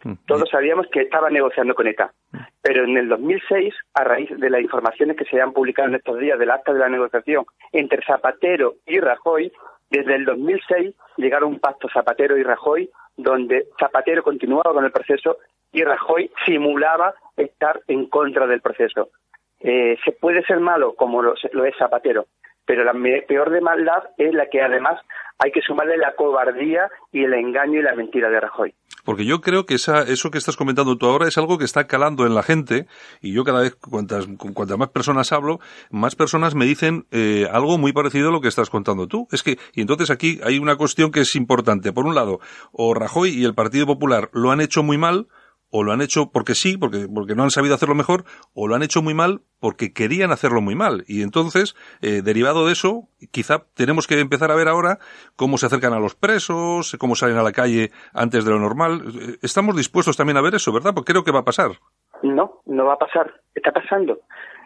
Mm. 0.04 0.14
Todos 0.28 0.50
sabíamos 0.50 0.88
que 0.92 1.02
estaba 1.02 1.30
negociando 1.30 1.74
con 1.74 1.88
ETA. 1.88 2.14
Pero 2.62 2.84
en 2.84 2.98
el 2.98 3.08
2006, 3.10 3.74
a 3.94 4.04
raíz 4.04 4.30
de 4.38 4.50
las 4.50 4.62
informaciones 4.62 5.18
que 5.18 5.26
se 5.26 5.42
han 5.42 5.54
publicado 5.54 5.90
en 5.90 5.96
estos 5.96 6.20
días 6.20 6.38
del 6.38 6.52
acta 6.52 6.74
de 6.74 6.80
la 6.80 6.90
negociación 6.90 7.46
entre 7.72 8.04
Zapatero 8.06 8.76
y 8.86 9.00
Rajoy, 9.00 9.52
desde 9.94 10.16
el 10.16 10.26
2006 10.26 10.96
llegaron 11.18 11.50
un 11.50 11.60
pacto 11.60 11.88
Zapatero 11.94 12.36
y 12.36 12.42
Rajoy 12.42 12.90
donde 13.16 13.68
Zapatero 13.80 14.24
continuaba 14.24 14.74
con 14.74 14.84
el 14.84 14.92
proceso 14.92 15.38
y 15.72 15.84
Rajoy 15.84 16.32
simulaba 16.46 17.14
estar 17.38 17.80
en 17.88 18.08
contra 18.08 18.48
del 18.48 18.62
proceso. 18.62 19.10
Eh, 19.60 19.98
se 20.04 20.12
puede 20.14 20.44
ser 20.44 20.60
malo 20.60 20.94
como 20.96 21.22
lo, 21.22 21.36
es 21.36 21.78
Zapatero, 21.78 22.26
pero 22.66 22.84
la 22.84 22.94
peor 23.28 23.52
de 23.52 23.62
maldad 23.62 24.04
es 24.18 24.34
la 24.34 24.48
que 24.50 24.62
además 24.62 25.00
hay 25.40 25.52
que 25.52 25.62
sumarle 25.62 25.98
la 25.98 26.16
cobardía 26.16 26.90
y 27.12 27.24
el 27.24 27.34
engaño 27.34 27.80
y 27.80 27.84
la 27.84 27.96
mentira 27.96 28.30
de 28.30 28.40
Rajoy. 28.40 28.74
Porque 29.04 29.26
yo 29.26 29.42
creo 29.42 29.66
que 29.66 29.74
esa, 29.76 30.04
eso 30.04 30.32
que 30.32 30.38
estás 30.38 30.56
comentando 30.56 30.96
tú 30.98 31.08
ahora 31.08 31.28
es 31.28 31.38
algo 31.38 31.58
que 31.58 31.66
está 31.66 31.88
calando 31.88 32.26
en 32.26 32.34
la 32.34 32.44
gente 32.44 32.86
y 33.22 33.34
yo 33.34 33.44
cada 33.44 33.62
vez, 33.62 33.76
cuantas, 33.76 34.28
cuantas 34.54 34.78
más 34.78 34.90
personas 34.90 35.34
hablo, 35.34 35.60
más 35.92 36.16
personas 36.16 36.56
me 36.56 36.66
dicen 36.66 37.06
eh, 37.12 37.46
algo 37.52 37.78
muy 37.78 37.92
parecido 37.92 38.30
a 38.30 38.32
lo 38.32 38.40
que 38.40 38.48
estás 38.48 38.70
contando 38.70 39.08
tú. 39.08 39.28
Es 39.32 39.44
que, 39.44 39.58
y 39.74 39.82
entonces 39.82 40.10
aquí 40.10 40.40
hay 40.44 40.58
una 40.58 40.78
cuestión 40.78 41.12
que 41.12 41.20
es 41.22 41.36
importante. 41.36 41.92
Por 41.92 42.06
un 42.06 42.16
lado, 42.16 42.40
o 42.72 42.94
Rajoy 42.94 43.32
y 43.32 43.44
el 43.44 43.56
Partido 43.56 43.86
Popular 43.86 44.30
lo 44.32 44.52
han 44.52 44.62
hecho 44.62 44.84
muy 44.84 44.98
mal, 44.98 45.28
o 45.76 45.84
lo 45.84 45.92
han 45.92 46.02
hecho 46.02 46.30
porque 46.32 46.54
sí, 46.54 46.78
porque, 46.78 47.08
porque 47.14 47.34
no 47.34 47.42
han 47.42 47.50
sabido 47.50 47.74
hacerlo 47.74 47.96
mejor, 47.96 48.26
o 48.54 48.68
lo 48.68 48.76
han 48.76 48.84
hecho 48.84 49.02
muy 49.02 49.16
mal 49.16 49.42
porque 49.60 49.92
querían 49.92 50.32
hacerlo 50.32 50.62
muy 50.62 50.76
mal. 50.76 51.04
Y 51.08 51.24
entonces, 51.24 51.76
eh, 52.04 52.22
derivado 52.24 52.68
de 52.68 52.74
eso, 52.74 53.08
quizá 53.32 53.64
tenemos 53.74 54.06
que 54.06 54.20
empezar 54.20 54.52
a 54.52 54.56
ver 54.56 54.68
ahora 54.68 55.00
cómo 55.36 55.58
se 55.58 55.66
acercan 55.66 55.94
a 55.94 56.00
los 56.00 56.14
presos, 56.14 56.96
cómo 57.00 57.16
salen 57.16 57.38
a 57.38 57.44
la 57.44 57.52
calle 57.52 57.90
antes 58.14 58.46
de 58.46 58.52
lo 58.52 58.60
normal. 58.60 59.02
Eh, 59.20 59.38
estamos 59.42 59.76
dispuestos 59.76 60.16
también 60.16 60.38
a 60.38 60.42
ver 60.42 60.54
eso, 60.54 60.72
¿verdad? 60.72 60.92
Porque 60.94 61.12
creo 61.12 61.24
que 61.24 61.32
va 61.32 61.40
a 61.40 61.46
pasar. 61.46 61.72
No, 62.22 62.62
no 62.68 62.86
va 62.86 62.94
a 62.94 63.00
pasar. 63.00 63.34
Está 63.56 63.72
pasando. 63.72 64.20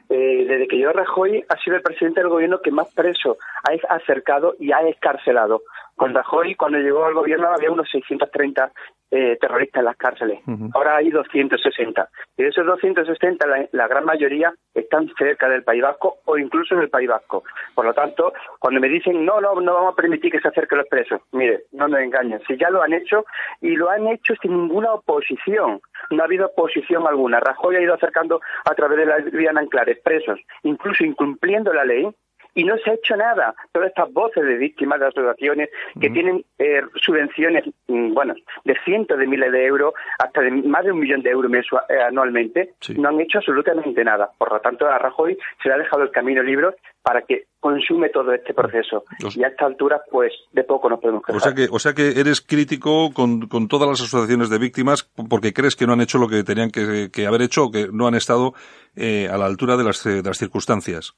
Eh, 0.10 0.46
desde 0.46 0.68
que 0.68 0.78
yo 0.78 0.92
Rajoy 0.92 1.42
ha 1.48 1.58
sido 1.64 1.78
el 1.78 1.84
presidente 1.84 2.20
del 2.20 2.30
gobierno 2.30 2.60
que 2.62 2.72
más 2.72 2.94
preso 2.94 3.38
ha 3.64 3.96
acercado 3.96 4.56
y 4.60 4.74
ha 4.74 4.82
escarcelado. 4.90 5.62
Con 5.98 6.14
Rajoy, 6.14 6.54
cuando 6.54 6.78
llegó 6.78 7.06
al 7.06 7.16
gobierno, 7.16 7.48
había 7.50 7.72
unos 7.72 7.90
630 7.90 8.72
eh, 9.10 9.38
terroristas 9.42 9.80
en 9.80 9.86
las 9.86 9.98
cárceles. 9.98 10.42
Ahora 10.74 10.98
hay 10.98 11.10
260. 11.10 12.10
Y 12.38 12.44
de 12.44 12.50
esos 12.50 12.66
260, 12.66 13.48
la, 13.48 13.66
la, 13.72 13.88
gran 13.88 14.06
mayoría 14.06 14.54
están 14.76 15.10
cerca 15.18 15.50
del 15.50 15.64
País 15.64 15.82
Vasco 15.82 16.18
o 16.26 16.38
incluso 16.38 16.76
en 16.76 16.82
el 16.82 16.90
País 16.90 17.10
Vasco. 17.10 17.44
Por 17.74 17.86
lo 17.86 17.94
tanto, 17.96 18.32
cuando 18.60 18.80
me 18.80 18.90
dicen, 18.90 19.26
no, 19.26 19.42
no, 19.42 19.60
no 19.60 19.74
vamos 19.74 19.94
a 19.94 19.96
permitir 19.96 20.32
que 20.32 20.40
se 20.40 20.50
acerquen 20.50 20.78
los 20.78 20.88
presos, 20.88 21.22
mire, 21.32 21.64
no 21.72 21.88
nos 21.88 22.00
engañen. 22.00 22.42
Si 22.48 22.58
ya 22.58 22.70
lo 22.70 22.84
han 22.84 22.94
hecho, 22.94 23.26
y 23.62 23.76
lo 23.76 23.90
han 23.90 24.08
hecho 24.08 24.36
sin 24.42 24.52
ninguna 24.52 24.94
oposición. 24.94 25.82
No 26.12 26.22
ha 26.22 26.26
habido 26.26 26.48
oposición 26.48 27.08
alguna. 27.08 27.40
Rajoy 27.40 27.76
ha 27.76 27.82
ido 27.82 27.96
acercando 27.96 28.42
a 28.66 28.76
través 28.76 29.00
de 29.00 29.06
la 29.08 29.18
vía 29.18 29.52
Anclares 29.56 30.00
presos, 30.04 30.40
incluso 30.62 31.04
incumpliendo 31.04 31.74
la 31.74 31.86
ley, 31.86 32.08
y 32.58 32.64
no 32.64 32.76
se 32.80 32.90
ha 32.90 32.94
hecho 32.96 33.16
nada. 33.16 33.54
Todas 33.72 33.90
estas 33.90 34.12
voces 34.12 34.44
de 34.44 34.58
víctimas 34.58 35.00
de 35.00 35.06
asociaciones 35.06 35.70
que 36.02 36.10
tienen 36.10 36.44
eh, 36.58 36.82
subvenciones, 36.96 37.66
mm, 37.88 38.16
bueno, 38.16 38.34
de 38.66 38.76
cientos 38.84 39.20
de 39.20 39.28
miles 39.28 39.52
de 39.52 39.64
euros 39.64 39.94
hasta 40.18 40.42
de 40.42 40.50
más 40.50 40.84
de 40.84 40.92
un 40.92 41.00
millón 41.00 41.22
de 41.22 41.30
euros 41.30 41.52
eh, 41.52 42.02
anualmente, 42.02 42.74
no 42.96 43.10
han 43.10 43.22
hecho 43.22 43.38
absolutamente 43.38 44.04
nada. 44.04 44.32
Por 44.40 44.52
lo 44.52 44.60
tanto, 44.60 44.88
a 44.88 44.98
Rajoy 44.98 45.38
se 45.62 45.70
le 45.70 45.76
ha 45.76 45.78
dejado 45.78 46.02
el 46.02 46.10
camino 46.10 46.42
libre 46.42 46.70
para 47.04 47.22
que 47.22 47.46
consume 47.60 48.10
todo 48.10 48.34
este 48.34 48.56
proceso. 48.56 49.04
y 49.36 49.44
a 49.44 49.50
esta 49.50 49.68
altura, 49.68 50.02
pues, 50.10 50.34
de 50.52 50.64
poco 50.64 50.90
nos 50.90 51.00
podemos 51.00 51.24
quejar. 51.24 51.38
O 51.38 51.40
sea 51.40 51.54
que, 51.54 51.68
o 51.72 51.78
sea 51.78 51.94
que 51.94 52.20
eres 52.20 52.42
crítico 52.42 53.14
con, 53.14 53.48
con 53.48 53.68
todas 53.68 53.88
las 53.88 54.02
asociaciones 54.02 54.50
de 54.50 54.58
víctimas 54.58 55.04
porque 55.30 55.54
crees 55.54 55.76
que 55.76 55.86
no 55.86 55.94
han 55.94 56.02
hecho 56.02 56.18
lo 56.18 56.28
que 56.28 56.44
tenían 56.44 56.72
que, 56.72 57.28
haber 57.28 57.44
hecho 57.44 57.66
o 57.66 57.72
que 57.72 57.88
no 57.92 58.08
han 58.08 58.16
estado 58.16 58.54
eh, 58.96 59.30
a 59.32 59.38
la 59.38 59.46
altura 59.46 59.78
de 59.78 59.84
las, 59.84 60.04
de 60.04 60.24
las 60.24 60.40
circunstancias. 60.40 61.14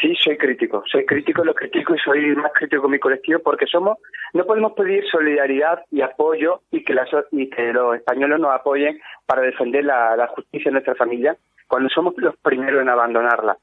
Sí, 0.00 0.14
soy 0.16 0.36
crítico, 0.36 0.82
soy 0.90 1.06
crítico, 1.06 1.44
lo 1.44 1.54
critico 1.54 1.94
y 1.94 1.98
soy 1.98 2.34
más 2.34 2.52
crítico 2.52 2.82
con 2.82 2.90
mi 2.90 2.98
colectivo 2.98 3.38
porque 3.38 3.66
somos, 3.66 3.98
no 4.32 4.44
podemos 4.44 4.72
pedir 4.72 5.04
solidaridad 5.10 5.84
y 5.90 6.00
apoyo 6.00 6.62
y 6.72 6.84
que, 6.84 6.96
y 7.30 7.48
que 7.48 7.72
los 7.72 7.96
españoles 7.96 8.40
nos 8.40 8.52
apoyen 8.52 8.98
para 9.24 9.42
defender 9.42 9.84
la, 9.84 10.26
justicia 10.34 10.68
en 10.68 10.74
nuestra 10.74 10.96
familia 10.96 11.36
cuando 11.68 11.88
somos 11.88 12.14
los 12.18 12.36
primeros 12.38 12.82
en 12.82 12.88
abandonarla. 12.88 13.56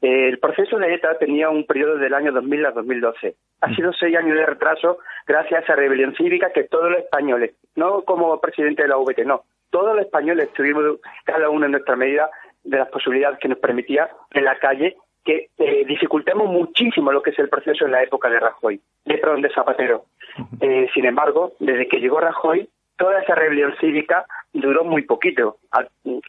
Eh, 0.00 0.28
el 0.28 0.38
proceso 0.38 0.78
de 0.78 0.94
ETA 0.94 1.18
tenía 1.18 1.50
un 1.50 1.66
periodo 1.66 1.96
del 1.98 2.14
año 2.14 2.32
2000 2.32 2.66
a 2.66 2.70
2012. 2.72 3.36
Ha 3.60 3.74
sido 3.74 3.92
seis 3.92 4.16
años 4.16 4.36
de 4.36 4.46
retraso 4.46 4.98
gracias 5.26 5.60
a 5.60 5.64
esa 5.64 5.76
rebelión 5.76 6.14
cívica 6.16 6.50
que 6.52 6.64
todos 6.64 6.90
los 6.90 7.00
españoles, 7.00 7.54
no 7.76 8.02
como 8.02 8.40
presidente 8.40 8.82
de 8.82 8.88
la 8.88 8.96
VT, 8.96 9.24
no, 9.24 9.42
todos 9.70 9.94
los 9.94 10.04
españoles 10.04 10.50
tuvimos 10.54 10.98
cada 11.24 11.50
uno 11.50 11.66
en 11.66 11.72
nuestra 11.72 11.94
medida 11.94 12.30
de 12.64 12.78
las 12.78 12.88
posibilidades 12.88 13.38
que 13.38 13.48
nos 13.48 13.58
permitía 13.58 14.08
en 14.32 14.44
la 14.44 14.58
calle 14.58 14.96
que 15.24 15.48
eh, 15.58 15.84
dificultemos 15.86 16.48
muchísimo 16.48 17.10
lo 17.12 17.22
que 17.22 17.30
es 17.30 17.38
el 17.38 17.48
proceso 17.48 17.86
en 17.86 17.92
la 17.92 18.02
época 18.02 18.28
de 18.28 18.40
Rajoy, 18.40 18.80
de, 19.04 19.18
perdón, 19.18 19.42
de 19.42 19.50
Zapatero. 19.50 20.04
Eh, 20.60 20.88
sin 20.92 21.06
embargo, 21.06 21.52
desde 21.58 21.88
que 21.88 22.00
llegó 22.00 22.20
Rajoy, 22.20 22.68
toda 22.96 23.20
esa 23.20 23.34
rebelión 23.34 23.74
cívica 23.80 24.26
duró 24.52 24.84
muy 24.84 25.02
poquito. 25.02 25.56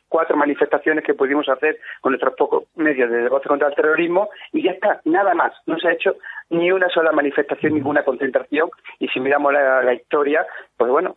Cuatro 0.07 0.35
manifestaciones 0.35 1.03
que 1.03 1.13
pudimos 1.13 1.47
hacer 1.49 1.77
con 2.01 2.11
nuestros 2.11 2.33
pocos 2.35 2.63
medios 2.75 3.09
de 3.09 3.23
debate 3.23 3.47
contra 3.47 3.67
el 3.67 3.75
terrorismo 3.75 4.29
y 4.51 4.63
ya 4.63 4.71
está, 4.71 5.01
nada 5.05 5.33
más. 5.33 5.53
No 5.67 5.77
se 5.77 5.87
ha 5.87 5.93
hecho 5.93 6.15
ni 6.49 6.71
una 6.71 6.89
sola 6.89 7.11
manifestación, 7.11 7.73
ninguna 7.73 8.03
concentración. 8.03 8.69
Y 8.99 9.07
si 9.09 9.19
miramos 9.19 9.53
la, 9.53 9.93
historia, 9.93 10.45
pues 10.77 10.89
bueno, 10.89 11.13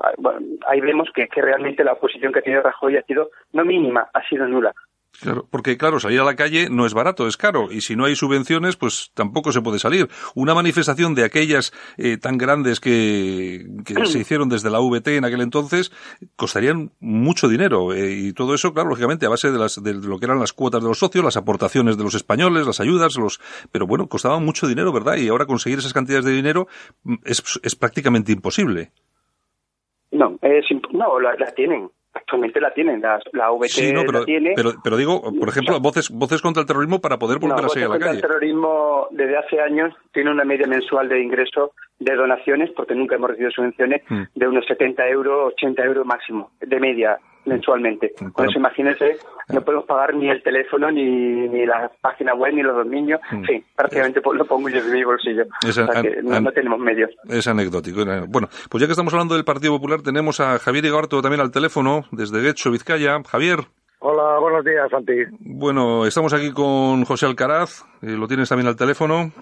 ahí 0.67 0.81
vemos 0.81 1.09
que, 1.15 1.29
que 1.29 1.43
realmente 1.43 1.85
la 1.85 1.93
oposición 1.93 2.33
que 2.33 2.41
ha 2.41 2.43
tenido 2.43 2.63
Rajoy 2.63 2.97
ha 2.97 3.03
sido 3.03 3.31
no 3.53 3.65
mínima, 3.65 4.09
ha 4.13 4.23
sido 4.29 4.47
nula. 4.47 4.75
Claro, 5.21 5.49
porque 5.51 5.77
claro, 5.77 5.99
salir 5.99 6.21
a 6.21 6.25
la 6.25 6.37
calle 6.37 6.69
no 6.71 6.87
es 6.87 6.95
barato, 6.95 7.27
es 7.27 7.37
caro. 7.37 7.73
Y 7.73 7.81
si 7.81 7.97
no 7.97 8.05
hay 8.05 8.15
subvenciones, 8.15 8.77
pues 8.77 9.11
tampoco 9.15 9.51
se 9.51 9.61
puede 9.61 9.81
salir. 9.81 10.09
Una 10.37 10.55
manifestación 10.55 11.17
de 11.17 11.25
aquellas 11.25 11.73
eh, 11.97 12.19
tan 12.19 12.39
grandes 12.39 12.79
que, 12.79 13.67
se 14.05 14.19
hicieron 14.19 14.49
desde 14.49 14.71
la 14.71 14.79
VT 14.79 15.17
en 15.17 15.25
aquel 15.25 15.41
entonces 15.41 15.91
costarían 16.37 16.93
mucho 17.01 17.49
dinero. 17.49 17.93
Eh, 17.95 18.13
y 18.13 18.33
todo 18.33 18.55
eso, 18.55 18.73
claro, 18.73 18.91
lógicamente, 18.91 19.27
a 19.27 19.31
base 19.31 19.51
de, 19.51 19.59
las, 19.59 19.83
de 19.83 19.95
lo 19.95 20.19
que 20.19 20.27
eran 20.27 20.39
las 20.39 20.53
cuotas 20.53 20.83
de 20.83 20.89
los 20.89 21.01
socios, 21.01 21.25
las 21.25 21.37
aportaciones 21.37 21.97
de 21.97 22.05
los 22.05 22.15
españoles, 22.15 22.65
las 22.65 22.79
ayudas, 22.79 23.17
los, 23.19 23.41
pero 23.73 23.89
bueno, 23.89 24.07
costaban 24.07 24.45
mucho 24.45 24.69
dinero, 24.69 24.93
¿verdad? 24.93 25.17
Y 25.17 25.29
ahora 25.29 25.47
conseguir 25.47 25.81
esas 25.81 25.93
cantidades 25.93 26.27
de 26.27 26.33
dinero 26.33 26.69
mm, 27.03 27.15
es, 27.25 27.43
es 27.65 27.75
prácticamente 27.75 28.31
imposible. 28.31 28.93
No, 30.13 30.39
es, 30.43 30.65
no, 30.93 31.21
la 31.21 31.37
tienen 31.55 31.91
actualmente 32.29 32.61
la 32.61 32.71
tienen, 32.73 33.01
la, 33.01 33.19
la 33.33 33.51
VT 33.51 33.69
sí, 33.69 33.93
no, 33.93 34.03
pero, 34.05 34.25
tiene. 34.25 34.55
Pero, 34.55 34.97
digo, 34.97 35.23
por 35.23 35.49
ejemplo, 35.49 35.81
voces, 35.81 36.11
voces 36.11 36.43
contra 36.43 36.61
el 36.61 36.67
terrorismo 36.67 37.01
para 37.01 37.17
poder 37.17 37.39
volver 37.39 37.65
a 37.65 37.69
salir 37.69 37.87
a 37.87 37.89
la 37.89 37.99
calle. 37.99 38.17
El 38.17 38.21
terrorismo 38.21 39.09
desde 39.11 39.39
hace 39.39 39.61
años 39.61 39.95
tiene 40.13 40.31
una 40.31 40.45
media 40.45 40.67
mensual 40.67 41.09
de 41.09 41.23
ingreso 41.23 41.73
de 41.99 42.15
donaciones, 42.15 42.71
porque 42.77 42.95
nunca 42.95 43.17
hemos 43.17 43.31
recibido 43.31 43.51
subvenciones, 43.51 44.03
hmm. 44.09 44.23
de 44.35 44.47
unos 44.47 44.67
70 44.67 45.09
euros, 45.09 45.55
80 45.55 45.83
euros 45.85 46.07
máximo, 46.07 46.51
de 46.61 46.79
media 46.79 47.19
mensualmente. 47.49 48.13
Con 48.33 48.49
eso 48.49 48.59
imagínense, 48.59 49.19
no 49.49 49.61
podemos 49.63 49.87
pagar 49.87 50.15
ni 50.15 50.29
el 50.29 50.43
teléfono, 50.43 50.91
ni, 50.91 51.05
ni 51.49 51.67
la 51.67 51.91
página 52.01 52.35
web, 52.35 52.55
ni 52.55 52.63
los 52.63 52.77
dos 52.77 52.87
niños. 52.87 53.21
Hmm. 53.31 53.45
Sí, 53.45 53.65
prácticamente 53.75 54.21
lo 54.25 54.45
pongo 54.45 54.69
yo 54.69 54.83
de 54.83 54.93
mi 54.93 55.05
bolsillo. 55.05 55.45
no, 56.23 56.53
tenemos 56.53 56.79
medios. 56.79 57.11
Es 57.29 57.47
anecdótico. 57.49 58.05
Bueno, 58.29 58.49
pues 58.71 58.81
ya 58.81 58.87
que 58.87 58.93
estamos 58.93 59.13
hablando 59.13 59.35
del 59.35 59.45
Partido 59.45 59.75
Popular, 59.75 60.03
tenemos 60.03 60.41
a 60.41 60.59
Javier 60.59 60.85
Igarto 60.85 61.23
también 61.23 61.41
al 61.41 61.51
teléfono, 61.51 62.05
desde 62.13 62.41
Guecho, 62.41 62.71
Vizcaya. 62.71 63.19
Javier. 63.27 63.61
Hola, 64.01 64.39
buenos 64.39 64.65
días, 64.65 64.89
Santi. 64.91 65.25
Bueno, 65.41 66.07
estamos 66.07 66.33
aquí 66.33 66.53
con 66.53 67.05
José 67.05 67.27
Alcaraz. 67.27 67.85
Eh, 68.03 68.13
¿Lo 68.13 68.29
tienes 68.29 68.49
también 68.49 68.69
al 68.69 68.77
teléfono? 68.77 69.33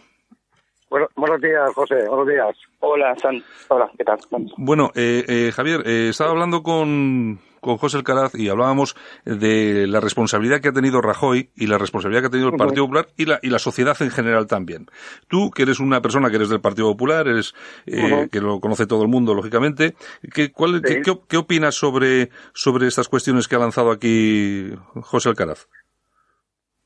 Bueno, 0.89 1.09
buenos 1.17 1.41
días, 1.43 1.75
José. 1.75 2.07
Buenos 2.09 2.29
días. 2.29 2.57
Hola, 2.81 3.15
San. 3.17 3.43
Hola, 3.69 3.91
¿qué 3.99 4.05
tal? 4.05 4.19
Bueno, 4.57 4.91
eh, 4.95 5.25
eh, 5.29 5.53
Javier, 5.53 5.83
eh, 5.85 6.09
estaba 6.11 6.31
hablando 6.31 6.63
con, 6.63 7.41
con 7.67 7.77
José 7.79 7.99
Alcaraz 7.99 8.35
y 8.35 8.49
hablábamos 8.49 8.97
de 9.25 9.87
la 9.89 10.01
responsabilidad 10.01 10.61
que 10.61 10.69
ha 10.69 10.73
tenido 10.73 11.03
Rajoy 11.03 11.51
y 11.57 11.67
la 11.67 11.79
responsabilidad 11.79 12.23
que 12.23 12.29
ha 12.29 12.31
tenido 12.31 12.51
el 12.51 12.57
Partido 12.57 12.85
Popular 12.85 13.09
y 13.17 13.27
la, 13.27 13.41
y 13.43 13.51
la 13.51 13.59
sociedad 13.59 13.97
en 14.01 14.11
general 14.11 14.47
también. 14.47 14.87
Tú, 15.29 15.51
que 15.51 15.65
eres 15.65 15.81
una 15.81 16.01
persona 16.01 16.31
que 16.31 16.37
eres 16.37 16.49
del 16.49 16.61
Partido 16.61 16.89
Popular, 16.93 17.27
eres 17.27 17.55
eh, 17.87 18.29
que 18.31 18.41
lo 18.41 18.61
conoce 18.61 18.87
todo 18.87 19.03
el 19.03 19.09
mundo, 19.09 19.35
lógicamente, 19.35 19.97
¿qué, 20.33 20.53
cuál, 20.53 20.81
qué, 20.81 21.03
qué, 21.03 21.37
opinas 21.37 21.75
sobre, 21.75 22.31
sobre 22.55 22.87
estas 22.87 23.09
cuestiones 23.09 23.49
que 23.49 23.57
ha 23.57 23.59
lanzado 23.59 23.91
aquí 23.91 24.73
José 25.03 25.29
Alcaraz? 25.29 25.69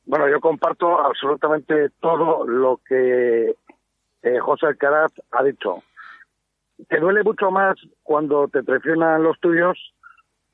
Bueno, 0.07 0.29
yo 0.29 0.41
comparto 0.41 0.99
absolutamente 0.99 1.91
todo 2.01 2.47
lo 2.47 2.81
que 2.89 3.55
eh, 4.23 4.39
José 4.41 4.67
Alcaraz 4.67 5.13
ha 5.31 5.45
dicho. 5.45 5.83
Te 6.89 6.99
duele 6.99 7.23
mucho 7.23 7.51
más 7.51 7.77
cuando 8.03 8.49
te 8.49 8.63
traicionan 8.63 9.23
los 9.23 9.39
tuyos 9.41 9.77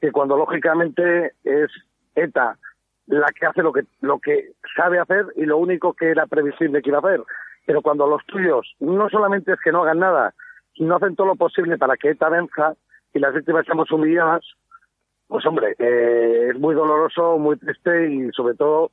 que 0.06 0.12
cuando 0.12 0.36
lógicamente 0.36 1.32
es 1.42 1.68
ETA 2.14 2.56
la 3.06 3.26
que 3.26 3.46
hace 3.46 3.60
lo 3.60 3.72
que 3.72 3.82
lo 4.00 4.20
que 4.20 4.52
sabe 4.76 5.00
hacer 5.00 5.26
y 5.34 5.46
lo 5.46 5.58
único 5.58 5.94
que 5.94 6.10
era 6.10 6.26
previsible 6.26 6.80
que 6.80 6.90
iba 6.90 6.98
a 6.98 7.00
hacer. 7.00 7.24
Pero 7.66 7.82
cuando 7.82 8.06
los 8.06 8.24
tuyos 8.26 8.76
no 8.78 9.08
solamente 9.08 9.52
es 9.52 9.58
que 9.60 9.72
no 9.72 9.82
hagan 9.82 9.98
nada, 9.98 10.32
sino 10.76 10.94
hacen 10.94 11.16
todo 11.16 11.26
lo 11.26 11.34
posible 11.34 11.76
para 11.76 11.96
que 11.96 12.10
ETA 12.10 12.28
venza 12.28 12.76
y 13.14 13.18
las 13.18 13.34
víctimas 13.34 13.66
seamos 13.66 13.90
humilladas, 13.90 14.44
pues 15.26 15.44
hombre, 15.44 15.74
eh, 15.80 16.50
es 16.50 16.60
muy 16.60 16.76
doloroso, 16.76 17.36
muy 17.36 17.56
triste 17.56 18.08
y 18.08 18.30
sobre 18.30 18.54
todo 18.54 18.92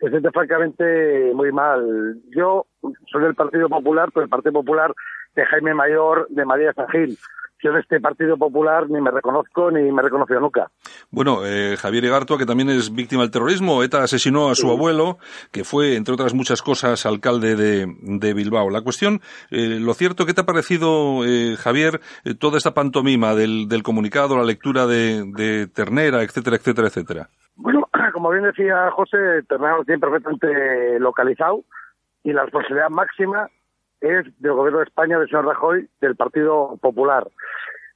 se 0.00 0.08
siente 0.08 0.30
francamente 0.30 1.30
muy 1.34 1.52
mal. 1.52 2.16
Yo 2.34 2.64
soy 3.12 3.22
del 3.22 3.34
Partido 3.34 3.68
Popular, 3.68 4.08
pero 4.14 4.24
el 4.24 4.30
Partido 4.30 4.54
Popular 4.54 4.94
de 5.34 5.46
Jaime 5.46 5.74
Mayor, 5.74 6.26
de 6.30 6.44
María 6.44 6.72
Sagil. 6.72 7.18
Yo 7.60 7.72
de 7.72 7.80
este 7.80 8.00
Partido 8.00 8.36
Popular 8.36 8.88
ni 8.88 9.00
me 9.00 9.10
reconozco 9.10 9.70
ni 9.72 9.90
me 9.90 10.00
reconoció 10.00 10.38
nunca. 10.38 10.70
Bueno, 11.10 11.44
eh, 11.44 11.76
Javier 11.76 12.04
Egartua, 12.04 12.38
que 12.38 12.46
también 12.46 12.70
es 12.70 12.94
víctima 12.94 13.22
del 13.22 13.32
terrorismo, 13.32 13.82
ETA 13.82 14.04
asesinó 14.04 14.48
a 14.48 14.54
su 14.54 14.70
abuelo, 14.70 15.18
que 15.50 15.64
fue, 15.64 15.96
entre 15.96 16.14
otras 16.14 16.34
muchas 16.34 16.62
cosas, 16.62 17.04
alcalde 17.04 17.56
de, 17.56 18.34
Bilbao. 18.34 18.70
La 18.70 18.82
cuestión, 18.82 19.20
eh, 19.50 19.80
lo 19.80 19.92
cierto, 19.94 20.24
¿qué 20.24 20.34
te 20.34 20.42
ha 20.42 20.46
parecido, 20.46 21.24
eh, 21.24 21.56
Javier, 21.56 22.00
toda 22.38 22.58
esta 22.58 22.74
pantomima 22.74 23.34
del, 23.34 23.66
del 23.68 23.82
comunicado, 23.82 24.36
la 24.36 24.44
lectura 24.44 24.86
de, 24.86 25.24
de 25.34 25.66
Ternera, 25.66 26.22
etcétera, 26.22 26.56
etcétera, 26.56 26.86
etcétera? 26.86 27.28
Bueno, 27.56 27.88
como 28.12 28.30
bien 28.30 28.44
decía 28.44 28.90
José, 28.92 29.42
Ternera 29.48 29.78
lo 29.78 29.84
tiene 29.84 29.98
perfectamente 29.98 31.00
localizado 31.00 31.64
y 32.22 32.32
la 32.32 32.42
responsabilidad 32.42 32.90
máxima 32.90 33.48
es 34.00 34.26
del 34.40 34.52
Gobierno 34.52 34.78
de 34.78 34.84
España, 34.84 35.18
del 35.18 35.28
señor 35.28 35.46
Rajoy, 35.46 35.88
del 36.00 36.16
Partido 36.16 36.76
Popular. 36.80 37.26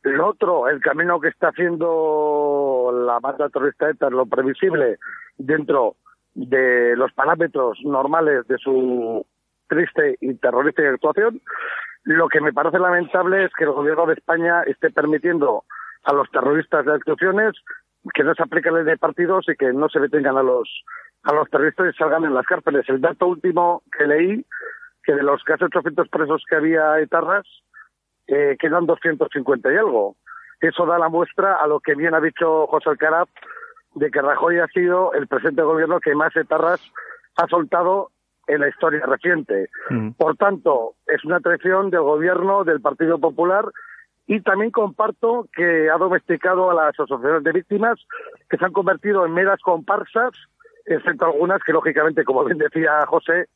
El 0.02 0.20
otro, 0.20 0.68
el 0.68 0.80
camino 0.80 1.20
que 1.20 1.28
está 1.28 1.48
haciendo 1.48 2.92
la 3.06 3.20
banda 3.20 3.48
terrorista 3.48 3.88
ETA 3.88 4.10
lo 4.10 4.26
previsible 4.26 4.98
dentro 5.38 5.96
de 6.34 6.96
los 6.96 7.12
parámetros 7.12 7.78
normales 7.84 8.46
de 8.48 8.58
su 8.58 9.24
triste 9.68 10.16
y 10.20 10.34
terrorística 10.34 10.88
actuación. 10.88 11.40
Lo 12.04 12.28
que 12.28 12.40
me 12.40 12.52
parece 12.52 12.78
lamentable 12.78 13.44
es 13.44 13.52
que 13.56 13.64
el 13.64 13.70
Gobierno 13.70 14.06
de 14.06 14.14
España 14.14 14.62
esté 14.62 14.90
permitiendo 14.90 15.64
a 16.04 16.12
los 16.12 16.28
terroristas 16.30 16.84
de 16.84 16.94
actuaciones 16.94 17.52
que 18.12 18.24
no 18.24 18.34
se 18.34 18.42
aplique 18.42 18.70
la 18.70 18.78
ley 18.78 18.86
de 18.86 18.98
partidos 18.98 19.48
y 19.48 19.54
que 19.54 19.72
no 19.72 19.88
se 19.88 20.00
detengan 20.00 20.36
a 20.36 20.42
los 20.42 20.68
a 21.22 21.32
los 21.32 21.48
terroristas 21.50 21.94
y 21.94 21.96
salgan 21.96 22.24
en 22.24 22.34
las 22.34 22.44
cárceles. 22.46 22.88
El 22.88 23.00
dato 23.00 23.28
último 23.28 23.84
que 23.96 24.06
leí 24.08 24.44
que 25.04 25.14
de 25.14 25.22
los 25.22 25.42
casi 25.44 25.64
800 25.64 26.08
presos 26.08 26.44
que 26.48 26.56
había 26.56 26.98
etarras, 27.00 27.46
eh, 28.26 28.56
quedan 28.58 28.86
250 28.86 29.72
y 29.72 29.76
algo. 29.76 30.16
Eso 30.60 30.86
da 30.86 30.98
la 30.98 31.08
muestra 31.08 31.56
a 31.56 31.66
lo 31.66 31.80
que 31.80 31.94
bien 31.94 32.14
ha 32.14 32.20
dicho 32.20 32.66
José 32.68 32.90
Alcaraz, 32.90 33.28
de 33.94 34.10
que 34.10 34.22
Rajoy 34.22 34.58
ha 34.58 34.68
sido 34.68 35.12
el 35.12 35.26
presidente 35.26 35.60
del 35.60 35.70
gobierno 35.70 36.00
que 36.00 36.14
más 36.14 36.34
etarras 36.36 36.80
ha 37.36 37.46
soltado 37.48 38.10
en 38.46 38.60
la 38.60 38.68
historia 38.68 39.04
reciente. 39.06 39.68
Mm. 39.90 40.10
Por 40.12 40.36
tanto, 40.36 40.94
es 41.06 41.24
una 41.24 41.40
traición 41.40 41.90
del 41.90 42.02
gobierno 42.02 42.64
del 42.64 42.80
Partido 42.80 43.18
Popular 43.18 43.66
y 44.26 44.40
también 44.40 44.70
comparto 44.70 45.48
que 45.54 45.90
ha 45.90 45.98
domesticado 45.98 46.70
a 46.70 46.74
las 46.74 46.98
asociaciones 46.98 47.42
de 47.44 47.52
víctimas 47.52 47.98
que 48.48 48.56
se 48.56 48.64
han 48.64 48.72
convertido 48.72 49.26
en 49.26 49.34
meras 49.34 49.60
comparsas, 49.60 50.30
excepto 50.86 51.26
algunas 51.26 51.62
que, 51.62 51.72
lógicamente, 51.72 52.24
como 52.24 52.44
bien 52.44 52.58
decía 52.58 53.04
José, 53.06 53.48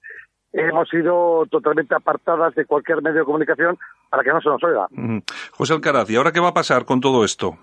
hemos 0.56 0.88
sido 0.88 1.46
totalmente 1.50 1.94
apartadas 1.94 2.54
de 2.54 2.64
cualquier 2.64 3.02
medio 3.02 3.20
de 3.20 3.24
comunicación 3.24 3.78
para 4.10 4.22
que 4.22 4.30
no 4.30 4.40
se 4.40 4.48
nos 4.48 4.62
oiga. 4.64 4.88
José 5.52 5.74
Alcaraz, 5.74 6.10
¿y 6.10 6.16
ahora 6.16 6.32
qué 6.32 6.40
va 6.40 6.48
a 6.48 6.54
pasar 6.54 6.84
con 6.84 7.00
todo 7.00 7.24
esto? 7.24 7.56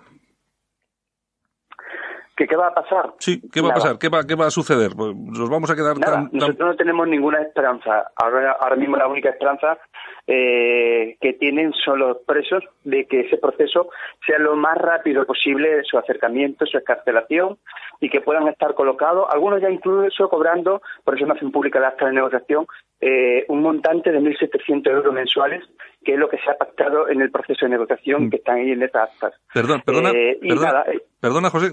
¿Qué, 2.36 2.48
¿Qué 2.48 2.56
va 2.56 2.68
a 2.68 2.74
pasar? 2.74 3.12
Sí, 3.18 3.40
¿qué 3.52 3.60
va 3.60 3.70
a 3.70 3.74
pasar? 3.74 3.98
¿Qué 3.98 4.08
va, 4.08 4.24
¿Qué 4.24 4.34
va 4.34 4.46
a 4.46 4.50
suceder? 4.50 4.90
Pues, 4.96 5.14
¿Nos 5.14 5.48
vamos 5.48 5.70
a 5.70 5.76
quedar 5.76 5.98
tan, 5.98 6.30
Nosotros 6.32 6.70
no 6.70 6.76
tenemos 6.76 7.06
ninguna 7.06 7.40
esperanza. 7.40 8.10
Ahora, 8.16 8.56
ahora 8.60 8.74
mismo 8.74 8.96
la 8.96 9.06
única 9.06 9.30
esperanza 9.30 9.78
eh, 10.26 11.16
que 11.20 11.34
tienen 11.34 11.72
son 11.72 12.00
los 12.00 12.18
presos 12.26 12.64
de 12.82 13.06
que 13.06 13.20
ese 13.20 13.36
proceso 13.36 13.88
sea 14.26 14.38
lo 14.38 14.56
más 14.56 14.76
rápido 14.78 15.24
posible 15.24 15.84
su 15.84 15.96
acercamiento, 15.96 16.66
su 16.66 16.76
escarcelación 16.76 17.58
y 18.04 18.10
que 18.10 18.20
puedan 18.20 18.46
estar 18.48 18.74
colocados, 18.74 19.26
algunos 19.32 19.62
ya 19.62 19.70
incluso 19.70 20.28
cobrando, 20.28 20.82
por 21.04 21.16
eso 21.16 21.24
no 21.24 21.32
hacen 21.32 21.50
pública 21.50 21.80
la 21.80 21.88
acta 21.88 22.04
de 22.04 22.12
negociación, 22.12 22.66
eh, 23.00 23.46
un 23.48 23.62
montante 23.62 24.12
de 24.12 24.20
1.700 24.20 24.90
euros 24.90 25.14
mensuales, 25.14 25.64
que 26.04 26.12
es 26.12 26.18
lo 26.18 26.28
que 26.28 26.38
se 26.38 26.50
ha 26.50 26.54
pactado 26.54 27.08
en 27.08 27.22
el 27.22 27.30
proceso 27.30 27.66
de 27.66 27.70
negociación 27.70 28.26
mm. 28.26 28.30
que 28.30 28.36
están 28.36 28.56
ahí 28.56 28.72
en 28.72 28.82
esas 28.82 29.10
actas. 29.10 29.34
Perdón, 29.52 29.82
perdona, 29.84 30.10
eh, 30.10 30.38
eh, 30.42 31.00
perdona, 31.20 31.50
José, 31.50 31.72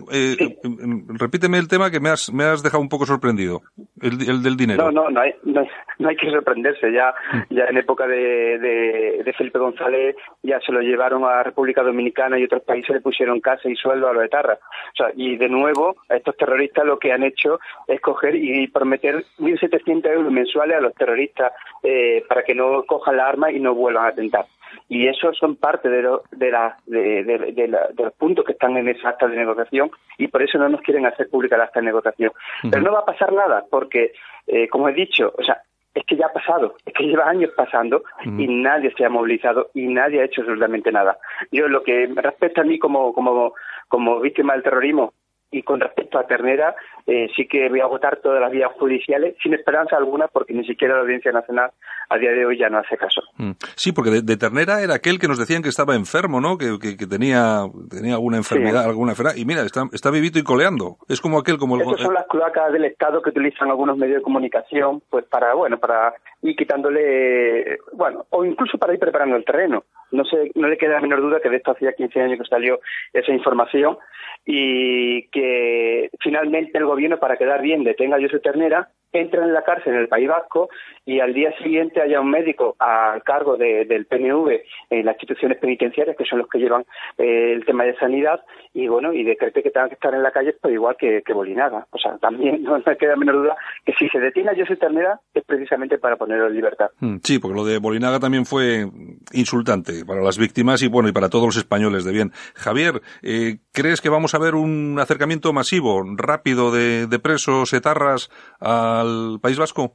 repíteme 1.20 1.58
el 1.58 1.67
tema 1.67 1.91
que 1.91 2.00
me 2.00 2.10
has, 2.10 2.32
me 2.34 2.46
has 2.46 2.63
dejado 2.63 2.82
un 2.82 2.89
poco 2.89 3.06
sorprendido, 3.06 3.62
el, 4.02 4.41
del 4.41 4.56
dinero. 4.56 4.91
No, 4.91 5.04
no, 5.04 5.10
no 5.10 5.22
hay, 5.22 5.34
no 5.44 6.10
hay, 6.10 6.15
que 6.15 6.32
sorprenderse. 6.32 6.91
Ya, 6.91 7.13
mm. 7.34 7.56
ya 7.56 7.65
en 7.65 7.78
época 7.78 8.08
de, 8.08 8.58
de, 8.60 9.34
Felipe 9.38 9.60
González 9.60 10.15
ya 10.44 10.60
se 10.60 10.72
lo 10.72 10.82
llevaron 10.82 11.24
a 11.24 11.44
República 11.44 11.84
Dominicana 11.84 12.38
y 12.39 12.44
otros 12.44 12.63
países 12.63 12.89
le 12.89 13.02
pusieron 13.02 13.39
casa 13.39 13.70
y 13.70 13.76
sueldo 13.76 14.08
a 14.08 14.13
los 14.13 14.24
etarras. 14.24 14.60
O 14.60 14.96
sea, 14.96 15.12
y 15.15 15.38
de 15.38 15.50
nuevo, 15.50 15.96
estos 16.21 16.38
terroristas 16.38 16.86
lo 16.86 16.97
que 16.97 17.12
han 17.12 17.23
hecho 17.23 17.60
es 17.88 17.99
coger 17.99 18.36
y 18.36 18.67
prometer 18.67 19.25
1.700 19.39 20.05
euros 20.07 20.31
mensuales 20.31 20.77
a 20.77 20.81
los 20.81 20.93
terroristas 20.93 21.51
eh, 21.84 22.23
para 22.27 22.43
que 22.43 22.55
no 22.55 22.84
cojan 22.86 23.17
la 23.17 23.27
arma 23.27 23.51
y 23.51 23.60
no 23.60 23.75
vuelvan 23.75 24.05
a 24.05 24.10
atentar. 24.10 24.45
Y 24.88 25.07
eso 25.07 25.34
son 25.34 25.55
parte 25.55 25.89
de, 25.89 26.01
de, 26.31 26.51
la, 26.51 26.77
de, 26.86 27.67
los 27.97 28.13
puntos 28.13 28.45
que 28.45 28.53
están 28.53 28.77
en 28.77 28.88
esa 28.88 29.10
acta 29.10 29.27
de 29.27 29.36
negociación 29.36 29.91
y 30.17 30.27
por 30.27 30.41
eso 30.41 30.57
no 30.57 30.69
nos 30.69 30.81
quieren 30.81 31.05
hacer 31.05 31.29
pública 31.29 31.57
la 31.57 31.65
acta 31.65 31.79
de 31.79 31.88
negociación. 31.88 32.31
Pero 32.69 32.81
no 32.81 32.93
va 32.93 32.99
a 32.99 33.05
pasar 33.05 33.34
nada 33.34 33.65
porque, 33.69 34.13
eh, 34.47 34.67
como 34.69 34.88
he 34.88 34.93
dicho, 34.93 35.34
o 35.38 35.43
sea, 35.43 35.62
es 35.93 36.05
que 36.05 36.15
ya 36.15 36.27
ha 36.27 36.34
pasado, 36.34 36.75
es 36.86 36.93
que 36.93 37.03
lleva 37.03 37.29
años 37.29 37.51
pasando 37.55 38.03
y 38.23 38.47
nadie 38.47 38.93
se 38.95 39.03
ha 39.03 39.10
movilizado 39.10 39.71
y 39.73 39.88
nadie 39.88 40.21
ha 40.21 40.25
hecho 40.25 40.41
absolutamente 40.41 40.91
nada. 40.91 41.17
Yo 41.51 41.67
lo 41.67 41.84
que 41.84 42.10
respecta 42.15 42.62
a 42.62 42.63
mí 42.63 42.79
como, 42.79 43.13
como, 43.13 43.53
como 43.89 44.19
víctima 44.21 44.53
del 44.53 44.63
terrorismo, 44.63 45.13
y 45.52 45.64
con 45.64 45.80
respecto 45.80 46.18
a 46.18 46.26
Ternera, 46.26 46.76
eh, 47.06 47.28
sí 47.36 47.46
que 47.48 47.68
voy 47.70 47.82
a 47.82 47.84
agotar 47.84 48.20
todas 48.22 48.40
las 48.40 48.52
vías 48.52 48.72
judiciales 48.80 49.36
sin 49.44 49.54
esperanza 49.54 49.98
alguna 49.98 50.28
porque 50.28 50.54
ni 50.54 50.66
siquiera 50.66 50.96
la 50.96 51.02
Audiencia 51.02 51.32
Nacional 51.32 51.72
a 52.10 52.18
día 52.18 52.32
de 52.32 52.46
hoy 52.46 52.58
ya 52.58 52.70
no 52.70 52.80
hace 52.80 52.98
caso. 52.98 53.22
Mm. 53.38 53.52
Sí, 53.76 53.92
porque 53.92 54.22
de, 54.22 54.38
Ternera 54.38 54.82
era 54.82 54.96
aquel 54.96 55.20
que 55.20 55.28
nos 55.28 55.38
decían 55.38 55.62
que 55.62 55.70
estaba 55.70 55.96
enfermo, 55.96 56.40
¿no? 56.40 56.58
Que, 56.58 56.78
que, 56.80 57.06
tenía, 57.06 57.64
tenía 57.90 58.14
alguna 58.14 58.38
enfermedad, 58.38 58.86
alguna 58.86 59.12
enfermedad. 59.12 59.36
Y 59.36 59.46
mira, 59.46 59.62
está, 59.62 59.84
está 59.92 60.10
vivito 60.10 60.40
y 60.40 60.44
coleando. 60.44 60.98
Es 61.10 61.20
como 61.20 61.40
aquel, 61.40 61.58
como 61.58 61.76
el... 61.76 61.82
Esas 61.82 62.02
son 62.02 62.14
las 62.14 62.28
cloacas 62.28 62.72
del 62.72 62.86
Estado 62.86 63.22
que 63.22 63.30
utilizan 63.30 63.70
algunos 63.70 63.98
medios 63.98 64.18
de 64.18 64.24
comunicación, 64.24 65.02
pues 65.10 65.26
para, 65.26 65.54
bueno, 65.54 65.78
para 65.80 66.14
ir 66.42 66.56
quitándole, 66.56 67.78
bueno, 67.94 68.26
o 68.30 68.46
incluso 68.46 68.78
para 68.78 68.94
ir 68.94 69.00
preparando 69.00 69.36
el 69.36 69.46
terreno. 69.46 69.84
No, 70.12 70.26
sé, 70.26 70.52
no 70.56 70.67
le 70.67 70.78
queda 70.78 70.95
la 70.95 71.02
menor 71.02 71.21
duda 71.21 71.39
que 71.39 71.50
de 71.50 71.58
esto 71.58 71.71
hacía 71.71 71.93
15 71.93 72.21
años 72.21 72.39
que 72.39 72.45
salió 72.45 72.80
esa 73.13 73.32
información 73.32 73.97
y 74.45 75.28
que 75.30 76.10
finalmente 76.19 76.78
el 76.78 76.86
gobierno, 76.86 77.19
para 77.19 77.38
quedar 77.38 77.62
bien, 77.62 77.84
detenga 77.84 78.17
a 78.17 78.21
José 78.21 78.39
Ternera, 78.39 78.89
entra 79.12 79.43
en 79.43 79.54
la 79.54 79.63
cárcel 79.63 79.93
en 79.93 80.00
el 80.00 80.08
País 80.08 80.28
Vasco 80.28 80.69
y 81.06 81.19
al 81.19 81.34
día 81.34 81.52
siguiente 81.58 82.02
haya 82.02 82.21
un 82.21 82.30
médico 82.30 82.76
a 82.80 83.19
cargo 83.26 83.58
del 83.58 84.06
PNV 84.06 84.62
en 84.89 85.06
las 85.06 85.15
instituciones 85.15 85.58
penitenciarias, 85.58 86.15
que 86.15 86.26
son 86.26 86.39
los 86.39 86.47
que 86.47 86.60
llevan 86.60 86.86
eh, 87.17 87.54
el 87.54 87.65
tema 87.65 87.84
de 87.84 87.95
sanidad, 87.97 88.41
y 88.74 88.88
bueno, 88.88 89.12
y 89.13 89.24
decrete 89.24 89.63
que 89.63 89.71
tengan 89.71 89.89
que 89.89 89.95
estar 89.95 90.13
en 90.13 90.24
la 90.24 90.32
calle, 90.32 90.56
pues 90.62 90.74
igual 90.74 90.95
que, 90.97 91.21
que 91.26 91.34
Bolinaga. 91.34 91.88
O 91.91 91.97
sea, 91.97 92.17
también 92.17 92.63
no 92.63 92.82
me 92.86 92.97
queda 92.97 93.15
menor 93.15 93.36
duda 93.36 93.56
que 93.86 93.93
si 93.93 94.08
se 94.10 94.19
detiene 94.19 94.52
a 94.52 94.56
José 94.56 94.76
Ternera 94.76 95.19
es 95.34 95.43
precisamente 95.43 95.97
para 95.97 96.15
ponerlo 96.15 96.47
en 96.47 96.56
libertad. 96.56 96.89
Mm, 97.00 97.17
sí, 97.24 97.39
porque 97.39 97.56
lo 97.56 97.65
de 97.65 97.80
Bolinaga 97.80 98.19
también 98.19 98.45
fue 98.45 98.86
insultante 99.34 100.06
para 100.06 100.21
las 100.21 100.38
víctimas 100.38 100.82
y 100.84 100.88
bueno, 100.88 101.10
y 101.10 101.12
para 101.12 101.30
todos 101.30 101.45
los 101.45 101.58
españoles 101.58 102.06
de 102.06 102.12
bien. 102.12 102.32
Javier, 102.56 103.02
eh, 103.24 103.58
¿crees 103.74 104.02
que 104.02 104.10
vamos 104.10 104.36
a 104.36 104.39
ver 104.39 104.56
un 104.56 104.97
acercamiento 105.00 105.52
masivo, 105.54 106.04
rápido 106.15 106.71
de, 106.71 107.08
de 107.08 107.19
presos 107.19 107.74
etarras 107.74 108.30
a 108.60 109.01
al 109.02 109.40
País 109.42 109.58
Vasco? 109.58 109.94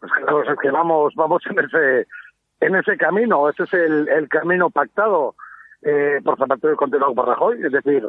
Pues 0.00 0.48
es 0.48 0.58
que 0.60 0.70
vamos, 0.70 1.14
vamos 1.14 1.42
en 1.46 1.58
ese, 1.58 2.06
en 2.60 2.76
ese 2.76 2.96
camino, 2.96 3.48
ese 3.48 3.64
es 3.64 3.74
el, 3.74 4.08
el 4.08 4.28
camino 4.28 4.70
pactado 4.70 5.34
eh, 5.82 6.20
por 6.24 6.38
Zapatero 6.38 6.74
y 6.74 6.76
continuado 6.76 7.14
por 7.14 7.26
Rajoy, 7.26 7.64
es 7.64 7.72
decir, 7.72 8.08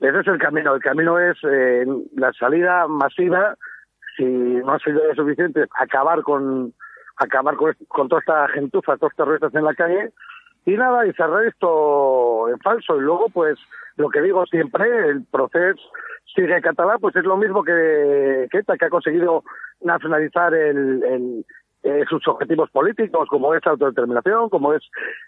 ese 0.00 0.20
es 0.20 0.26
el 0.26 0.38
camino, 0.38 0.74
el 0.74 0.82
camino 0.82 1.18
es 1.18 1.38
eh, 1.42 1.86
la 2.14 2.32
salida 2.32 2.86
masiva, 2.86 3.56
si 4.16 4.24
no 4.24 4.72
ha 4.72 4.78
sido 4.78 5.14
suficiente, 5.14 5.66
acabar 5.78 6.22
con 6.22 6.74
acabar 7.18 7.56
con, 7.56 7.74
con 7.88 8.08
toda 8.08 8.20
esta 8.20 8.48
gentuza, 8.48 8.96
todos 8.96 9.12
estos 9.12 9.16
terroristas 9.16 9.54
en 9.54 9.64
la 9.64 9.74
calle, 9.74 10.12
y 10.66 10.72
nada, 10.72 11.06
y 11.06 11.12
cerrar 11.12 11.44
esto 11.44 12.48
en 12.48 12.58
falso. 12.58 12.96
Y 12.96 13.00
luego, 13.00 13.28
pues, 13.32 13.58
lo 13.96 14.10
que 14.10 14.20
digo 14.20 14.44
siempre, 14.46 15.10
el 15.10 15.24
proceso 15.24 15.80
sigue 16.34 16.60
catalán, 16.60 16.98
pues 17.00 17.16
es 17.16 17.24
lo 17.24 17.36
mismo 17.36 17.62
que, 17.62 18.46
que 18.50 18.58
ETA, 18.58 18.76
que 18.76 18.86
ha 18.86 18.90
conseguido 18.90 19.44
nacionalizar 19.80 20.54
el, 20.54 21.44
eh, 21.82 22.04
sus 22.08 22.26
objetivos 22.26 22.70
políticos, 22.70 23.28
como 23.28 23.54
es 23.54 23.64
la 23.64 23.72
autodeterminación, 23.72 24.48
como 24.48 24.72
es 24.72 24.82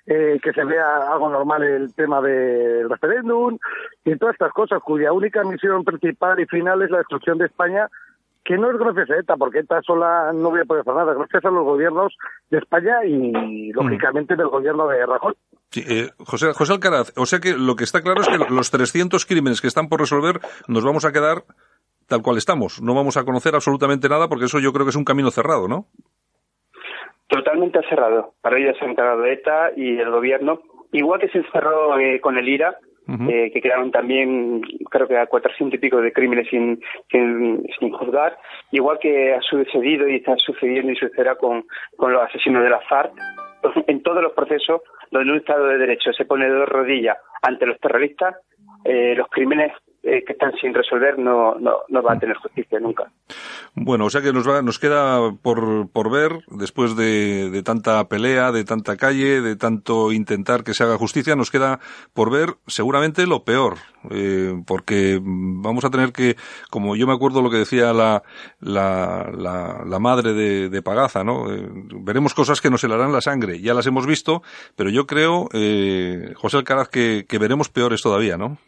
eh, 0.07 0.41
que 0.43 0.53
se 0.53 0.65
vea 0.65 1.13
algo 1.13 1.31
normal 1.31 1.63
el 1.63 1.95
tema 1.95 2.21
del 2.21 2.91
referéndum 2.91 3.59
y 4.05 4.17
todas 4.17 4.35
estas 4.35 4.53
cosas, 4.53 4.83
cuya 4.83 5.13
única 5.13 5.45
misión 5.45 5.85
principal 5.85 6.41
y 6.41 6.47
final 6.47 6.83
es 6.83 6.91
la 6.91 6.99
destrucción 6.99 7.39
de 7.39 7.47
España 7.47 7.89
que 8.49 8.57
no 8.57 8.71
es 8.71 8.79
gracias 8.79 9.11
a 9.11 9.21
ETA, 9.21 9.37
porque 9.37 9.59
ETA 9.59 9.83
sola 9.83 10.33
no 10.33 10.49
voy 10.49 10.63
a 10.63 10.65
poder 10.65 10.81
hacer 10.81 10.95
nada, 10.95 11.13
gracias 11.13 11.45
a 11.45 11.51
los 11.51 11.65
gobiernos 11.65 12.17
de 12.49 12.57
España 12.57 13.05
y, 13.05 13.71
lógicamente, 13.73 14.37
del 14.37 14.49
gobierno 14.49 14.89
de 14.89 15.05
Rajoy. 15.05 15.35
Sí, 15.71 15.85
eh, 15.87 16.09
José, 16.25 16.55
José 16.55 16.73
Alcaraz, 16.73 17.13
o 17.19 17.27
sea 17.27 17.41
que 17.41 17.53
lo 17.53 17.77
que 17.77 17.85
está 17.85 18.01
claro 18.01 18.23
es 18.23 18.29
que 18.29 18.39
los 18.39 18.71
300 18.71 19.27
crímenes 19.27 19.61
que 19.61 19.67
están 19.67 19.91
por 19.91 20.01
resolver 20.01 20.41
nos 20.67 20.83
vamos 20.83 21.05
a 21.05 21.13
quedar 21.13 21.45
tal 22.07 22.23
cual 22.23 22.39
estamos. 22.39 22.81
No 22.81 22.95
vamos 22.95 23.19
a 23.19 23.25
conocer 23.27 23.55
absolutamente 23.55 24.09
nada 24.09 24.29
porque 24.29 24.47
eso 24.47 24.61
yo 24.61 24.73
creo 24.73 24.87
que 24.87 24.91
es 24.91 24.97
un 24.97 25.05
camino 25.05 25.31
cerrado, 25.31 25.69
¿no? 25.69 25.85
Totalmente 27.27 27.81
cerrado. 27.87 28.33
Para 28.41 28.57
ello 28.57 28.73
se 28.79 28.87
ha 28.87 28.89
encargado 28.89 29.27
ETA 29.27 29.73
y 29.77 29.99
el 29.99 30.11
gobierno. 30.11 30.63
Igual 30.93 31.21
que 31.21 31.29
se 31.29 31.37
encerró 31.37 31.99
eh, 31.99 32.19
con 32.23 32.39
el 32.39 32.49
IRA, 32.49 32.79
eh, 33.09 33.51
que 33.53 33.63
quedaron 33.63 33.91
también, 33.91 34.61
creo 34.91 35.09
que 35.09 35.17
a 35.17 35.27
400 35.27 35.79
y 35.79 35.81
pico 35.81 36.01
de 36.01 36.13
crímenes 36.13 36.49
sin, 36.51 36.79
sin, 37.11 37.91
juzgar, 37.93 38.37
igual 38.71 38.99
que 38.99 39.33
ha 39.33 39.41
sucedido 39.41 40.07
y 40.07 40.17
está 40.17 40.37
sucediendo 40.37 40.93
y 40.93 40.97
sucederá 40.97 41.37
con, 41.37 41.65
con 41.97 42.13
los 42.13 42.23
asesinos 42.23 42.63
de 42.63 42.71
la 42.71 42.81
FARC. 42.81 43.13
En 43.87 44.03
todos 44.03 44.23
los 44.23 44.33
procesos 44.35 44.83
donde 45.11 45.33
un 45.33 45.39
Estado 45.39 45.67
de 45.67 45.79
Derecho 45.79 46.13
se 46.13 46.27
pone 46.27 46.49
de 46.49 46.67
rodillas 46.67 47.17
ante 47.43 47.67
los 47.67 47.81
terroristas, 47.81 48.37
eh, 48.85 49.15
los 49.17 49.29
crímenes 49.29 49.73
eh, 50.03 50.23
que 50.25 50.35
están 50.35 50.53
sin 50.61 50.75
resolver 50.75 51.19
no, 51.19 51.57
no, 51.57 51.79
no 51.89 52.03
va 52.03 52.13
a 52.13 52.19
tener 52.19 52.37
justicia 52.37 52.79
nunca. 52.79 53.11
Bueno, 53.81 54.07
o 54.07 54.11
sea 54.11 54.23
que 54.23 54.33
nos, 54.33 54.49
va, 54.49 54.63
nos 54.63 54.79
queda 54.79 55.33
por, 55.43 55.89
por 55.89 56.11
ver, 56.11 56.45
después 56.49 56.97
de, 56.97 57.51
de, 57.51 57.63
tanta 57.63 58.09
pelea, 58.09 58.53
de 58.53 58.65
tanta 58.65 58.97
calle, 58.97 59.41
de 59.41 59.57
tanto 59.57 60.13
intentar 60.13 60.65
que 60.65 60.75
se 60.75 60.83
haga 60.85 60.99
justicia, 60.99 61.37
nos 61.37 61.51
queda 61.51 61.81
por 62.13 62.31
ver 62.31 62.57
seguramente 62.67 63.27
lo 63.27 63.45
peor, 63.45 63.77
eh, 64.11 64.61
porque 64.67 65.21
vamos 65.23 65.85
a 65.85 65.91
tener 65.91 66.13
que, 66.13 66.37
como 66.71 66.97
yo 66.97 67.07
me 67.07 67.13
acuerdo 67.13 67.43
lo 67.43 67.51
que 67.51 67.59
decía 67.59 67.93
la, 67.93 68.23
la, 68.61 69.31
la, 69.85 69.99
madre 69.99 70.33
de, 70.33 70.69
de, 70.69 70.83
Pagaza, 70.83 71.25
¿no? 71.25 71.53
Eh, 71.53 71.69
veremos 72.01 72.35
cosas 72.35 72.61
que 72.61 72.71
nos 72.71 72.83
helarán 72.85 73.13
la 73.13 73.21
sangre, 73.21 73.61
ya 73.61 73.75
las 73.75 73.87
hemos 73.87 74.07
visto, 74.07 74.43
pero 74.77 74.91
yo 74.91 75.07
creo, 75.07 75.49
eh, 75.53 76.33
José 76.37 76.57
Alcaraz, 76.57 76.89
que, 76.89 77.27
que 77.29 77.39
veremos 77.39 77.69
peores 77.69 78.03
todavía, 78.03 78.37
¿no? 78.37 78.59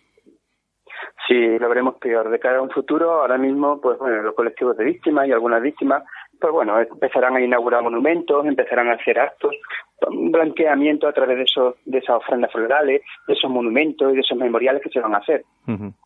Sí, 1.31 1.61
lo 1.61 1.69
veremos 1.69 1.95
peor. 2.01 2.29
De 2.29 2.41
cara 2.41 2.59
a 2.59 2.63
un 2.63 2.71
futuro, 2.71 3.21
ahora 3.21 3.39
mismo, 3.39 3.81
pues 3.81 3.97
bueno, 3.99 4.21
los 4.21 4.35
colectivos 4.35 4.77
de 4.77 4.83
víctimas 4.83 5.29
y 5.29 5.33
algunas 5.33 5.63
víctimas, 5.63 6.03
pues 6.41 6.53
bueno, 6.53 6.81
empezarán 6.81 7.37
a 7.37 7.41
inaugurar 7.41 7.85
monumentos, 7.85 8.45
empezarán 8.45 8.89
a 8.89 8.95
hacer 8.95 9.17
actos, 9.17 9.55
un 10.09 10.31
blanqueamiento 10.31 11.07
a 11.09 11.13
través 11.13 11.37
de, 11.39 11.45
esos, 11.45 11.75
de 11.85 11.99
esas 11.99 12.17
ofrendas 12.17 12.53
florales, 12.53 13.03
de 13.27 13.35
esos 13.35 13.51
monumentos 13.51 14.13
y 14.13 14.15
de 14.17 14.21
esos 14.21 14.39
memoriales 14.39 14.83
que 14.83 14.91
se 14.91 15.01
van 15.01 15.15
a 15.15 15.19
hacer. 15.19 15.45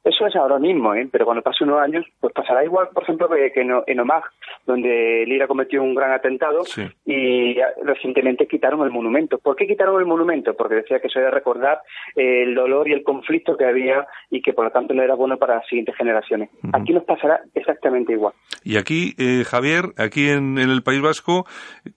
Eso 0.05 0.27
es 0.27 0.37
ahora 0.37 0.59
mismo, 0.59 0.95
¿eh? 0.95 1.09
pero 1.11 1.25
cuando 1.25 1.43
pase 1.43 1.65
unos 1.65 1.81
años, 1.81 2.05
pues 2.21 2.35
pasará 2.35 2.63
igual, 2.63 2.89
por 2.93 3.03
ejemplo, 3.03 3.29
que 3.31 3.53
en 3.87 4.01
Omag, 4.01 4.25
donde 4.67 5.25
Lira 5.27 5.47
cometió 5.47 5.83
un 5.83 5.95
gran 5.95 6.13
atentado 6.13 6.63
y 7.07 7.57
recientemente 7.83 8.47
quitaron 8.47 8.83
el 8.83 8.91
monumento. 8.91 9.39
¿Por 9.39 9.57
qué 9.57 9.67
quitaron 9.67 10.01
el 10.01 10.07
monumento? 10.07 10.55
Porque 10.55 10.77
decía 10.77 11.01
que 11.01 11.07
eso 11.07 11.19
era 11.19 11.31
recordar 11.31 11.81
eh, 12.17 12.43
el 12.43 12.55
dolor 12.55 12.89
y 12.89 12.93
el 12.93 13.03
conflicto 13.03 13.57
que 13.57 13.65
había 13.65 14.07
y 14.31 14.43
que 14.43 14.53
por 14.53 14.67
lo 14.67 14.71
tanto 14.71 14.95
no 14.95 15.03
era 15.03 15.15
bueno 15.15 15.39
para 15.39 15.57
las 15.57 15.67
siguientes 15.67 15.97
generaciones. 15.97 16.51
Aquí 16.73 16.93
nos 16.93 17.05
pasará 17.05 17.41
exactamente 17.55 18.13
igual. 18.13 18.35
Y 18.63 18.77
aquí, 18.77 19.15
eh, 19.19 19.45
Javier, 19.45 19.85
aquí 19.97 20.29
en, 20.29 20.59
el 20.59 20.83
País 20.83 21.03
Vasco, 21.03 21.47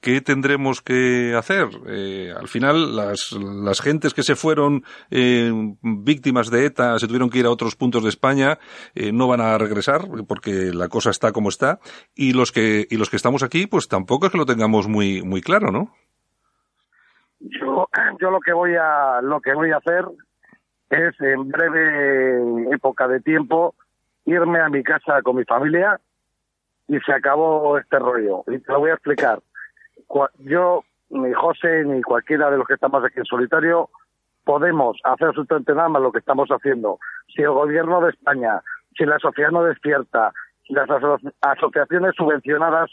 ¿qué 0.02 0.22
tendremos 0.22 0.82
que 0.82 1.34
hacer? 1.38 1.68
Eh, 1.88 2.34
al 2.38 2.48
final, 2.48 2.96
las, 2.96 3.32
las 3.32 3.82
gentes 3.82 4.14
que 4.14 4.24
se 4.24 4.36
fueron 4.36 4.84
víctimas 5.82 6.50
de 6.50 6.66
ETA 6.66 7.00
se 7.00 7.08
tuvieron 7.08 7.30
que 7.30 7.40
ir 7.40 7.46
a 7.46 7.52
otros 7.52 7.76
puntos 7.76 8.04
de 8.04 8.10
España, 8.10 8.60
eh, 8.96 9.12
no 9.12 9.28
van 9.28 9.42
a 9.42 9.58
regresar 9.58 10.02
porque 10.28 10.72
la 10.74 10.90
cosa 10.90 11.10
está 11.10 11.32
como 11.32 11.50
está 11.50 11.80
y 12.16 12.34
los 12.34 12.52
que 12.52 12.88
y 12.90 12.98
los 12.98 13.10
que 13.10 13.16
estamos 13.16 13.44
aquí, 13.44 13.68
pues 13.68 13.88
tampoco 13.88 14.26
es 14.26 14.32
que 14.32 14.38
lo 14.38 14.46
tengamos 14.46 14.88
muy 14.88 15.22
muy 15.24 15.42
claro, 15.42 15.72
¿no? 15.72 15.94
Yo, 17.40 17.88
yo 18.22 18.32
lo 18.32 18.40
que 18.40 18.54
voy 18.54 18.76
a 18.76 19.22
lo 19.22 19.40
que 19.42 19.54
voy 19.54 19.72
a 19.72 19.78
hacer 19.78 20.06
es 20.90 21.20
en 21.20 21.50
breve 21.50 22.74
época 22.74 23.08
de 23.08 23.20
tiempo 23.20 23.76
irme 24.26 24.60
a 24.60 24.70
mi 24.70 24.84
casa 24.84 25.22
con 25.22 25.38
mi 25.38 25.44
familia 25.46 26.00
y 26.88 27.00
se 27.00 27.14
acabó 27.14 27.78
este 27.78 28.00
rollo. 28.00 28.44
Y 28.48 28.60
te 28.60 28.72
lo 28.72 28.80
voy 28.80 28.92
a 28.92 28.94
explicar. 28.94 29.42
Yo, 30.40 30.84
ni 31.10 31.34
José, 31.34 31.84
ni 31.86 32.02
cualquiera 32.02 32.50
de 32.52 32.58
los 32.58 32.68
que 32.68 32.74
estamos 32.74 33.04
aquí 33.04 33.20
en 33.20 33.26
solitario, 33.26 33.90
podemos 34.44 34.98
hacer 35.04 35.28
absolutamente 35.28 35.74
nada 35.74 35.90
más 35.90 36.02
lo 36.02 36.12
que 36.12 36.20
estamos 36.20 36.50
haciendo. 36.50 37.00
Si 37.34 37.42
el 37.42 37.52
gobierno 37.52 38.02
de 38.02 38.12
España, 38.12 38.62
si 38.98 39.06
la 39.06 39.20
sociedad 39.20 39.52
no 39.52 39.64
despierta, 39.64 40.32
si 40.66 40.74
las 40.74 40.90
asociaciones 41.42 42.16
subvencionadas 42.16 42.90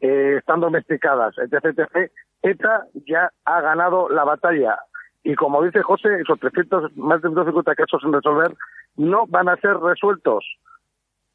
eh, 0.00 0.36
están 0.38 0.60
domesticadas, 0.60 1.36
etc., 1.38 1.64
etc., 1.64 2.12
ETA 2.42 2.86
ya 3.06 3.30
ha 3.44 3.60
ganado 3.60 4.08
la 4.10 4.24
batalla. 4.24 4.78
Y 5.22 5.34
como 5.34 5.62
dice 5.62 5.82
José, 5.82 6.20
esos 6.20 6.38
300, 6.38 6.96
más 6.96 7.22
de 7.22 7.30
250 7.30 7.74
casos 7.74 8.02
sin 8.02 8.12
resolver 8.12 8.54
no 8.96 9.26
van 9.26 9.48
a 9.48 9.56
ser 9.56 9.78
resueltos. 9.78 10.44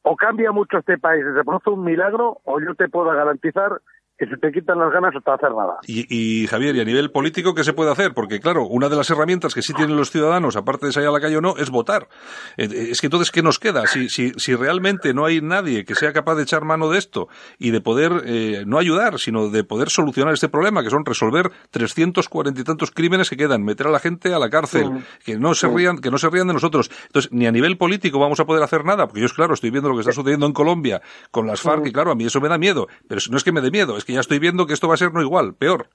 O 0.03 0.15
cambia 0.15 0.51
mucho 0.51 0.77
este 0.77 0.97
país, 0.97 1.25
se 1.35 1.43
produce 1.43 1.69
un 1.71 1.83
milagro, 1.83 2.37
o 2.45 2.59
yo 2.59 2.75
te 2.75 2.87
puedo 2.87 3.07
garantizar 3.07 3.81
que 4.19 4.27
se 4.27 4.35
te 4.35 4.51
quitan 4.51 4.77
las 4.77 4.91
ganas 4.91 5.15
hasta 5.15 5.33
hacer 5.33 5.51
nada. 5.51 5.77
Y, 5.87 6.45
Javier, 6.47 6.75
y 6.75 6.81
a 6.81 6.83
nivel 6.83 7.09
político, 7.09 7.55
¿qué 7.55 7.63
se 7.63 7.71
puede 7.71 7.89
hacer? 7.89 8.13
Porque, 8.13 8.41
claro, 8.41 8.65
una 8.67 8.89
de 8.89 8.97
las 8.97 9.09
herramientas 9.09 9.53
que 9.53 9.61
sí 9.61 9.73
tienen 9.73 9.95
los 9.95 10.11
ciudadanos, 10.11 10.57
aparte 10.57 10.87
de 10.87 10.91
salir 10.91 11.07
a 11.07 11.11
la 11.13 11.21
calle 11.21 11.37
o 11.37 11.41
no, 11.41 11.55
es 11.55 11.69
votar. 11.69 12.09
Eh, 12.57 12.67
eh, 12.69 12.87
es 12.91 12.99
que 12.99 13.07
entonces, 13.07 13.31
¿qué 13.31 13.41
nos 13.41 13.59
queda? 13.59 13.87
Si, 13.87 14.09
si, 14.09 14.31
si 14.35 14.55
realmente 14.55 15.13
no 15.13 15.25
hay 15.25 15.39
nadie 15.39 15.85
que 15.85 15.95
sea 15.95 16.11
capaz 16.11 16.35
de 16.35 16.43
echar 16.43 16.65
mano 16.65 16.89
de 16.89 16.97
esto 16.97 17.29
y 17.57 17.71
de 17.71 17.79
poder, 17.79 18.11
eh, 18.25 18.63
no 18.67 18.77
ayudar, 18.77 19.19
sino 19.19 19.47
de 19.47 19.63
poder 19.63 19.89
solucionar 19.89 20.33
este 20.33 20.49
problema, 20.49 20.83
que 20.83 20.89
son 20.89 21.05
resolver 21.05 21.49
340 21.71 22.59
y 22.59 22.63
tantos 22.65 22.91
crímenes 22.91 23.29
que 23.29 23.37
quedan, 23.37 23.63
meter 23.63 23.87
a 23.87 23.91
la 23.91 23.99
gente 23.99 24.33
a 24.33 24.39
la 24.39 24.49
cárcel, 24.49 25.05
que 25.23 25.37
no 25.37 25.53
se 25.53 25.69
rían, 25.69 25.99
que 25.99 26.11
no 26.11 26.17
se 26.17 26.29
rían 26.29 26.47
de 26.47 26.53
nosotros. 26.53 26.91
Entonces, 27.05 27.31
ni 27.31 27.47
a 27.47 27.53
nivel 27.53 27.77
político 27.77 28.19
vamos 28.19 28.41
a 28.41 28.45
poder 28.45 28.63
hacer 28.63 28.83
nada, 28.83 29.07
porque 29.07 29.21
yo, 29.21 29.27
claro, 29.29 29.53
estoy 29.53 29.69
viendo 29.69 29.87
lo 29.87 29.95
que 29.95 30.01
está 30.01 30.11
sucediendo 30.11 30.45
en 30.45 30.51
Colombia 30.51 31.01
con 31.31 31.47
las 31.47 31.61
FARC, 31.61 31.87
y 31.87 31.93
claro, 31.93 32.11
a 32.11 32.15
mí 32.15 32.25
eso 32.25 32.41
me 32.41 32.49
da 32.49 32.57
miedo. 32.57 32.89
Pero 33.07 33.21
no 33.31 33.37
es 33.37 33.43
que 33.45 33.53
me 33.53 33.61
dé 33.61 33.71
miedo, 33.71 33.95
es 33.95 34.03
que 34.09 34.15
ya 34.15 34.21
estoy 34.21 34.39
viendo 34.39 34.65
que 34.65 34.73
esto 34.73 34.87
va 34.87 34.95
a 34.95 34.97
ser 34.97 35.13
no 35.13 35.21
igual, 35.21 35.53
peor. 35.53 35.85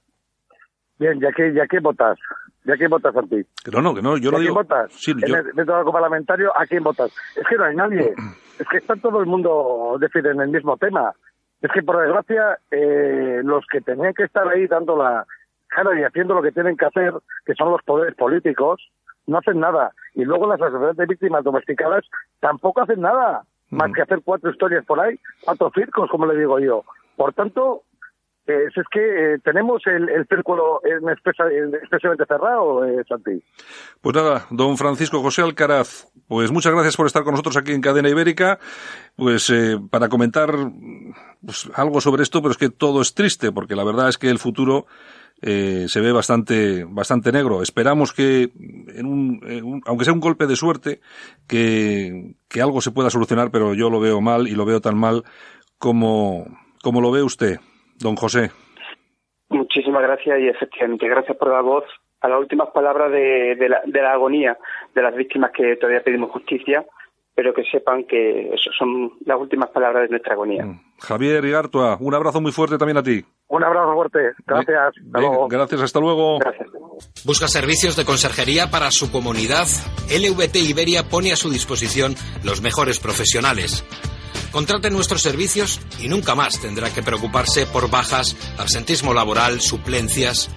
Bien, 0.97 1.19
¿ya 1.19 1.33
qué, 1.35 1.53
ya 1.53 1.67
qué 1.67 1.81
votas? 1.81 2.17
¿Ya 2.63 2.77
quién 2.77 2.89
votas 2.89 3.13
a 3.13 3.21
ti? 3.23 3.43
Que 3.61 3.71
no, 3.71 3.81
no, 3.81 3.93
que 3.93 4.01
no, 4.01 4.15
yo 4.15 4.31
lo 4.31 4.39
digo. 4.39 4.53
quién 4.53 4.67
votas? 4.67 4.93
Sí, 4.93 5.13
yo... 5.27 5.35
Dentro 5.53 5.75
del 5.75 5.91
parlamentario, 5.91 6.49
¿a 6.57 6.65
quién 6.65 6.81
votas? 6.81 7.11
Es 7.35 7.45
que 7.45 7.57
no 7.57 7.65
hay 7.65 7.75
nadie. 7.75 8.13
es 8.59 8.67
que 8.69 8.77
está 8.77 8.95
todo 8.95 9.19
el 9.19 9.25
mundo 9.25 9.99
en 10.01 10.39
el 10.39 10.47
mismo 10.47 10.77
tema. 10.77 11.11
Es 11.61 11.69
que, 11.73 11.83
por 11.83 12.01
desgracia, 12.01 12.57
eh, 12.71 13.41
los 13.43 13.65
que 13.69 13.81
tenían 13.81 14.13
que 14.13 14.23
estar 14.23 14.47
ahí 14.47 14.65
dando 14.65 14.95
la 14.95 15.25
cara 15.67 15.99
y 15.99 16.03
haciendo 16.03 16.35
lo 16.35 16.41
que 16.41 16.53
tienen 16.53 16.77
que 16.77 16.85
hacer, 16.85 17.13
que 17.45 17.53
son 17.53 17.69
los 17.69 17.83
poderes 17.83 18.15
políticos, 18.15 18.81
no 19.27 19.39
hacen 19.39 19.59
nada. 19.59 19.91
Y 20.13 20.23
luego 20.23 20.47
las 20.47 20.61
asociaciones 20.61 20.95
de 20.95 21.05
víctimas 21.05 21.43
domesticadas 21.43 22.05
tampoco 22.39 22.81
hacen 22.81 23.01
nada, 23.01 23.43
más 23.71 23.91
que 23.91 24.03
hacer 24.03 24.21
cuatro 24.23 24.51
historias 24.51 24.85
por 24.85 25.01
ahí, 25.01 25.19
cuatro 25.43 25.69
circos, 25.75 26.09
como 26.09 26.25
le 26.27 26.39
digo 26.39 26.59
yo. 26.59 26.85
Por 27.17 27.33
tanto, 27.33 27.83
es, 28.47 28.77
es 28.77 28.85
que 28.91 28.99
eh, 29.33 29.39
tenemos 29.43 29.81
el, 29.87 30.09
el 30.09 30.27
círculo 30.27 30.81
especialmente 30.83 32.25
cerrado, 32.27 32.85
eh, 32.85 33.03
Santi. 33.07 33.43
Pues 34.01 34.15
nada, 34.15 34.45
don 34.51 34.77
Francisco 34.77 35.21
José 35.21 35.41
Alcaraz, 35.41 36.07
pues 36.27 36.51
muchas 36.51 36.73
gracias 36.73 36.95
por 36.95 37.07
estar 37.07 37.23
con 37.23 37.31
nosotros 37.31 37.57
aquí 37.57 37.71
en 37.71 37.81
Cadena 37.81 38.09
Ibérica, 38.09 38.59
pues 39.15 39.49
eh, 39.49 39.79
para 39.89 40.09
comentar 40.09 40.51
pues, 41.43 41.69
algo 41.73 42.01
sobre 42.01 42.23
esto, 42.23 42.41
pero 42.41 42.51
es 42.51 42.57
que 42.57 42.69
todo 42.69 43.01
es 43.01 43.13
triste, 43.13 43.51
porque 43.51 43.75
la 43.75 43.83
verdad 43.83 44.09
es 44.09 44.17
que 44.17 44.29
el 44.29 44.37
futuro 44.37 44.85
eh, 45.41 45.85
se 45.87 45.99
ve 46.01 46.11
bastante, 46.11 46.85
bastante 46.87 47.31
negro. 47.31 47.63
Esperamos 47.63 48.13
que, 48.13 48.51
en 48.95 49.05
un, 49.05 49.81
aunque 49.85 50.05
sea 50.05 50.13
un 50.13 50.19
golpe 50.19 50.45
de 50.45 50.55
suerte, 50.55 51.01
que, 51.47 52.35
que 52.47 52.61
algo 52.61 52.79
se 52.81 52.91
pueda 52.91 53.09
solucionar, 53.09 53.49
pero 53.49 53.73
yo 53.73 53.89
lo 53.89 53.99
veo 53.99 54.21
mal 54.21 54.47
y 54.47 54.55
lo 54.55 54.65
veo 54.65 54.81
tan 54.81 54.97
mal 54.97 55.23
como, 55.79 56.45
como 56.81 57.01
lo 57.01 57.11
ve 57.11 57.23
usted 57.23 57.59
don 57.99 58.15
José. 58.15 58.51
Muchísimas 59.49 60.01
gracias 60.01 60.39
y 60.39 60.47
efectivamente 60.47 61.07
gracias 61.07 61.37
por 61.37 61.49
dar 61.49 61.63
voz 61.63 61.85
a 62.21 62.27
las 62.27 62.39
últimas 62.39 62.69
palabras 62.69 63.11
de, 63.11 63.55
la, 63.69 63.81
de 63.85 64.01
la 64.01 64.13
agonía 64.13 64.57
de 64.93 65.01
las 65.01 65.15
víctimas 65.15 65.51
que 65.51 65.75
todavía 65.75 66.03
pedimos 66.03 66.31
justicia, 66.31 66.85
pero 67.35 67.53
que 67.53 67.63
sepan 67.63 68.05
que 68.05 68.53
eso 68.53 68.71
son 68.77 69.11
las 69.25 69.39
últimas 69.39 69.69
palabras 69.69 70.03
de 70.03 70.09
nuestra 70.09 70.33
agonía. 70.33 70.65
Mm. 70.65 70.79
Javier 70.99 71.43
Igartua, 71.43 71.97
un 71.99 72.15
abrazo 72.15 72.41
muy 72.41 72.51
fuerte 72.51 72.77
también 72.77 72.97
a 72.97 73.03
ti. 73.03 73.23
Un 73.47 73.63
abrazo 73.63 73.93
fuerte. 73.93 74.31
Gracias. 74.47 74.93
Hasta 75.05 75.19
luego. 75.19 75.47
Gracias. 75.47 75.81
Hasta 75.81 75.99
luego. 75.99 76.39
Gracias. 76.39 76.69
¿Busca 77.25 77.47
servicios 77.47 77.95
de 77.95 78.05
conserjería 78.05 78.71
para 78.71 78.89
su 78.89 79.11
comunidad? 79.11 79.67
LVT 80.09 80.55
Iberia 80.55 81.03
pone 81.03 81.33
a 81.33 81.35
su 81.35 81.49
disposición 81.49 82.15
los 82.43 82.61
mejores 82.61 82.99
profesionales 82.99 83.83
Contrate 84.55 84.89
nuestros 84.89 85.21
servicios 85.21 85.79
y 85.99 86.07
nunca 86.07 86.33
más 86.33 86.61
tendrá 86.61 86.89
que 86.89 87.03
preocuparse 87.03 87.65
por 87.65 87.89
bajas, 87.89 88.37
absentismo 88.57 89.13
laboral, 89.13 89.59
suplencias. 89.59 90.49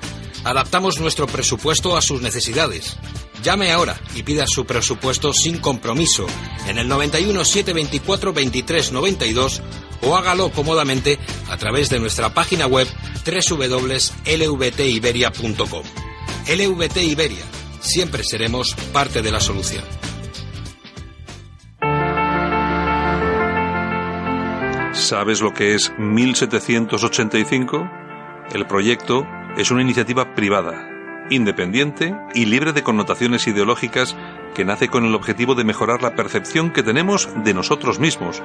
Adaptamos 0.45 1.01
nuestro 1.01 1.27
presupuesto 1.27 1.97
a 1.97 2.01
sus 2.01 2.23
necesidades. 2.23 2.97
Llame 3.43 3.73
ahora 3.73 4.01
y 4.15 4.23
pida 4.23 4.45
su 4.47 4.67
presupuesto 4.67 5.33
sin 5.33 5.59
compromiso 5.59 6.29
en 6.69 6.79
el 6.79 6.87
91 6.87 7.45
724 7.45 8.33
23 8.33 8.93
92 8.93 9.63
o 10.03 10.17
hágalo 10.17 10.53
cómodamente 10.53 11.19
a 11.51 11.57
través 11.57 11.91
de 11.91 11.99
nuestra 11.99 12.33
página 12.33 12.69
web 12.69 12.87
www.lvtiberia.com. 13.27 15.83
LVT 16.47 16.97
Iberia, 16.99 17.45
siempre 17.81 18.23
seremos 18.23 18.77
parte 18.93 19.23
de 19.23 19.33
la 19.33 19.41
solución. 19.41 19.83
¿Sabes 25.09 25.41
lo 25.41 25.55
que 25.55 25.75
es 25.75 25.91
1785? 25.97 27.91
El 28.53 28.67
proyecto 28.67 29.27
es 29.57 29.71
una 29.71 29.81
iniciativa 29.81 30.35
privada, 30.35 30.87
independiente 31.31 32.15
y 32.35 32.45
libre 32.45 32.75
de 32.75 32.83
connotaciones 32.83 33.47
ideológicas 33.47 34.15
que 34.55 34.67
nace 34.67 34.89
con 34.89 35.07
el 35.07 35.15
objetivo 35.15 35.55
de 35.55 35.65
mejorar 35.65 36.03
la 36.03 36.15
percepción 36.15 36.75
que 36.75 36.83
tenemos 36.83 37.27
de 37.43 37.55
nosotros 37.55 37.99
mismos, 37.99 38.43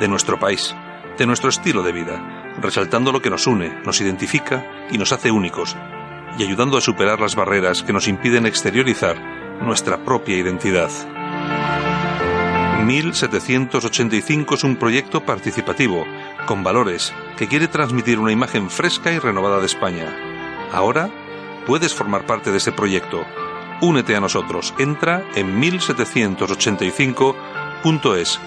de 0.00 0.08
nuestro 0.08 0.38
país, 0.38 0.74
de 1.18 1.26
nuestro 1.26 1.50
estilo 1.50 1.82
de 1.82 1.92
vida, 1.92 2.54
resaltando 2.62 3.12
lo 3.12 3.20
que 3.20 3.28
nos 3.28 3.46
une, 3.46 3.78
nos 3.84 4.00
identifica 4.00 4.64
y 4.90 4.96
nos 4.96 5.12
hace 5.12 5.30
únicos, 5.30 5.76
y 6.38 6.44
ayudando 6.44 6.78
a 6.78 6.80
superar 6.80 7.20
las 7.20 7.36
barreras 7.36 7.82
que 7.82 7.92
nos 7.92 8.08
impiden 8.08 8.46
exteriorizar 8.46 9.20
nuestra 9.60 10.02
propia 10.02 10.38
identidad. 10.38 10.88
1785 12.84 14.54
es 14.54 14.64
un 14.64 14.76
proyecto 14.76 15.24
participativo, 15.24 16.04
con 16.46 16.62
valores, 16.62 17.14
que 17.36 17.48
quiere 17.48 17.66
transmitir 17.68 18.18
una 18.18 18.32
imagen 18.32 18.70
fresca 18.70 19.12
y 19.12 19.18
renovada 19.18 19.60
de 19.60 19.66
España. 19.66 20.16
Ahora 20.72 21.10
puedes 21.66 21.92
formar 21.94 22.24
parte 22.26 22.50
de 22.50 22.56
ese 22.58 22.72
proyecto. 22.72 23.24
Únete 23.80 24.14
a 24.16 24.20
nosotros. 24.20 24.74
Entra 24.78 25.24
en 25.34 25.58
1785.es 25.60 28.40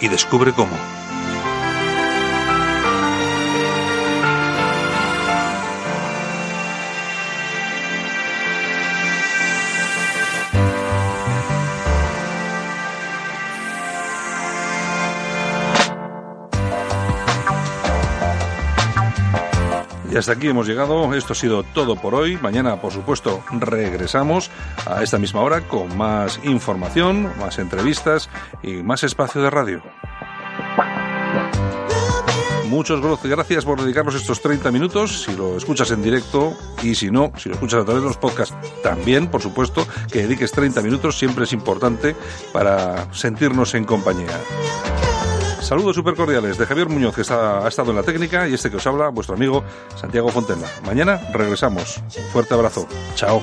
y 0.00 0.08
descubre 0.08 0.52
cómo. 0.52 0.95
Hasta 20.18 20.32
aquí 20.32 20.48
hemos 20.48 20.66
llegado. 20.66 21.12
Esto 21.14 21.34
ha 21.34 21.36
sido 21.36 21.62
todo 21.62 21.96
por 21.96 22.14
hoy. 22.14 22.38
Mañana, 22.38 22.80
por 22.80 22.92
supuesto, 22.92 23.44
regresamos 23.50 24.50
a 24.86 25.02
esta 25.02 25.18
misma 25.18 25.42
hora 25.42 25.68
con 25.68 25.96
más 25.96 26.40
información, 26.44 27.30
más 27.38 27.58
entrevistas 27.58 28.30
y 28.62 28.82
más 28.82 29.04
espacio 29.04 29.42
de 29.42 29.50
radio. 29.50 29.82
Muchas 32.68 33.00
gracias 33.22 33.64
por 33.64 33.80
dedicarnos 33.80 34.14
estos 34.14 34.40
30 34.40 34.72
minutos, 34.72 35.22
si 35.22 35.36
lo 35.36 35.56
escuchas 35.56 35.90
en 35.92 36.02
directo 36.02 36.54
y 36.82 36.94
si 36.94 37.10
no, 37.10 37.32
si 37.36 37.48
lo 37.48 37.54
escuchas 37.54 37.82
a 37.82 37.84
través 37.84 38.02
de 38.02 38.08
los 38.08 38.16
podcasts, 38.16 38.56
también, 38.82 39.28
por 39.28 39.40
supuesto, 39.40 39.86
que 40.10 40.22
dediques 40.22 40.50
30 40.50 40.82
minutos, 40.82 41.16
siempre 41.16 41.44
es 41.44 41.52
importante 41.52 42.16
para 42.52 43.12
sentirnos 43.14 43.74
en 43.74 43.84
compañía. 43.84 44.36
Saludos 45.66 45.96
súper 45.96 46.14
cordiales 46.14 46.58
de 46.58 46.64
Javier 46.64 46.88
Muñoz, 46.88 47.12
que 47.16 47.22
ha 47.22 47.66
estado 47.66 47.90
en 47.90 47.96
la 47.96 48.04
técnica, 48.04 48.46
y 48.46 48.54
este 48.54 48.70
que 48.70 48.76
os 48.76 48.86
habla, 48.86 49.08
vuestro 49.08 49.34
amigo 49.34 49.64
Santiago 49.96 50.28
Fontena. 50.28 50.64
Mañana 50.84 51.20
regresamos. 51.32 52.00
fuerte 52.32 52.54
abrazo. 52.54 52.86
Chao. 53.16 53.42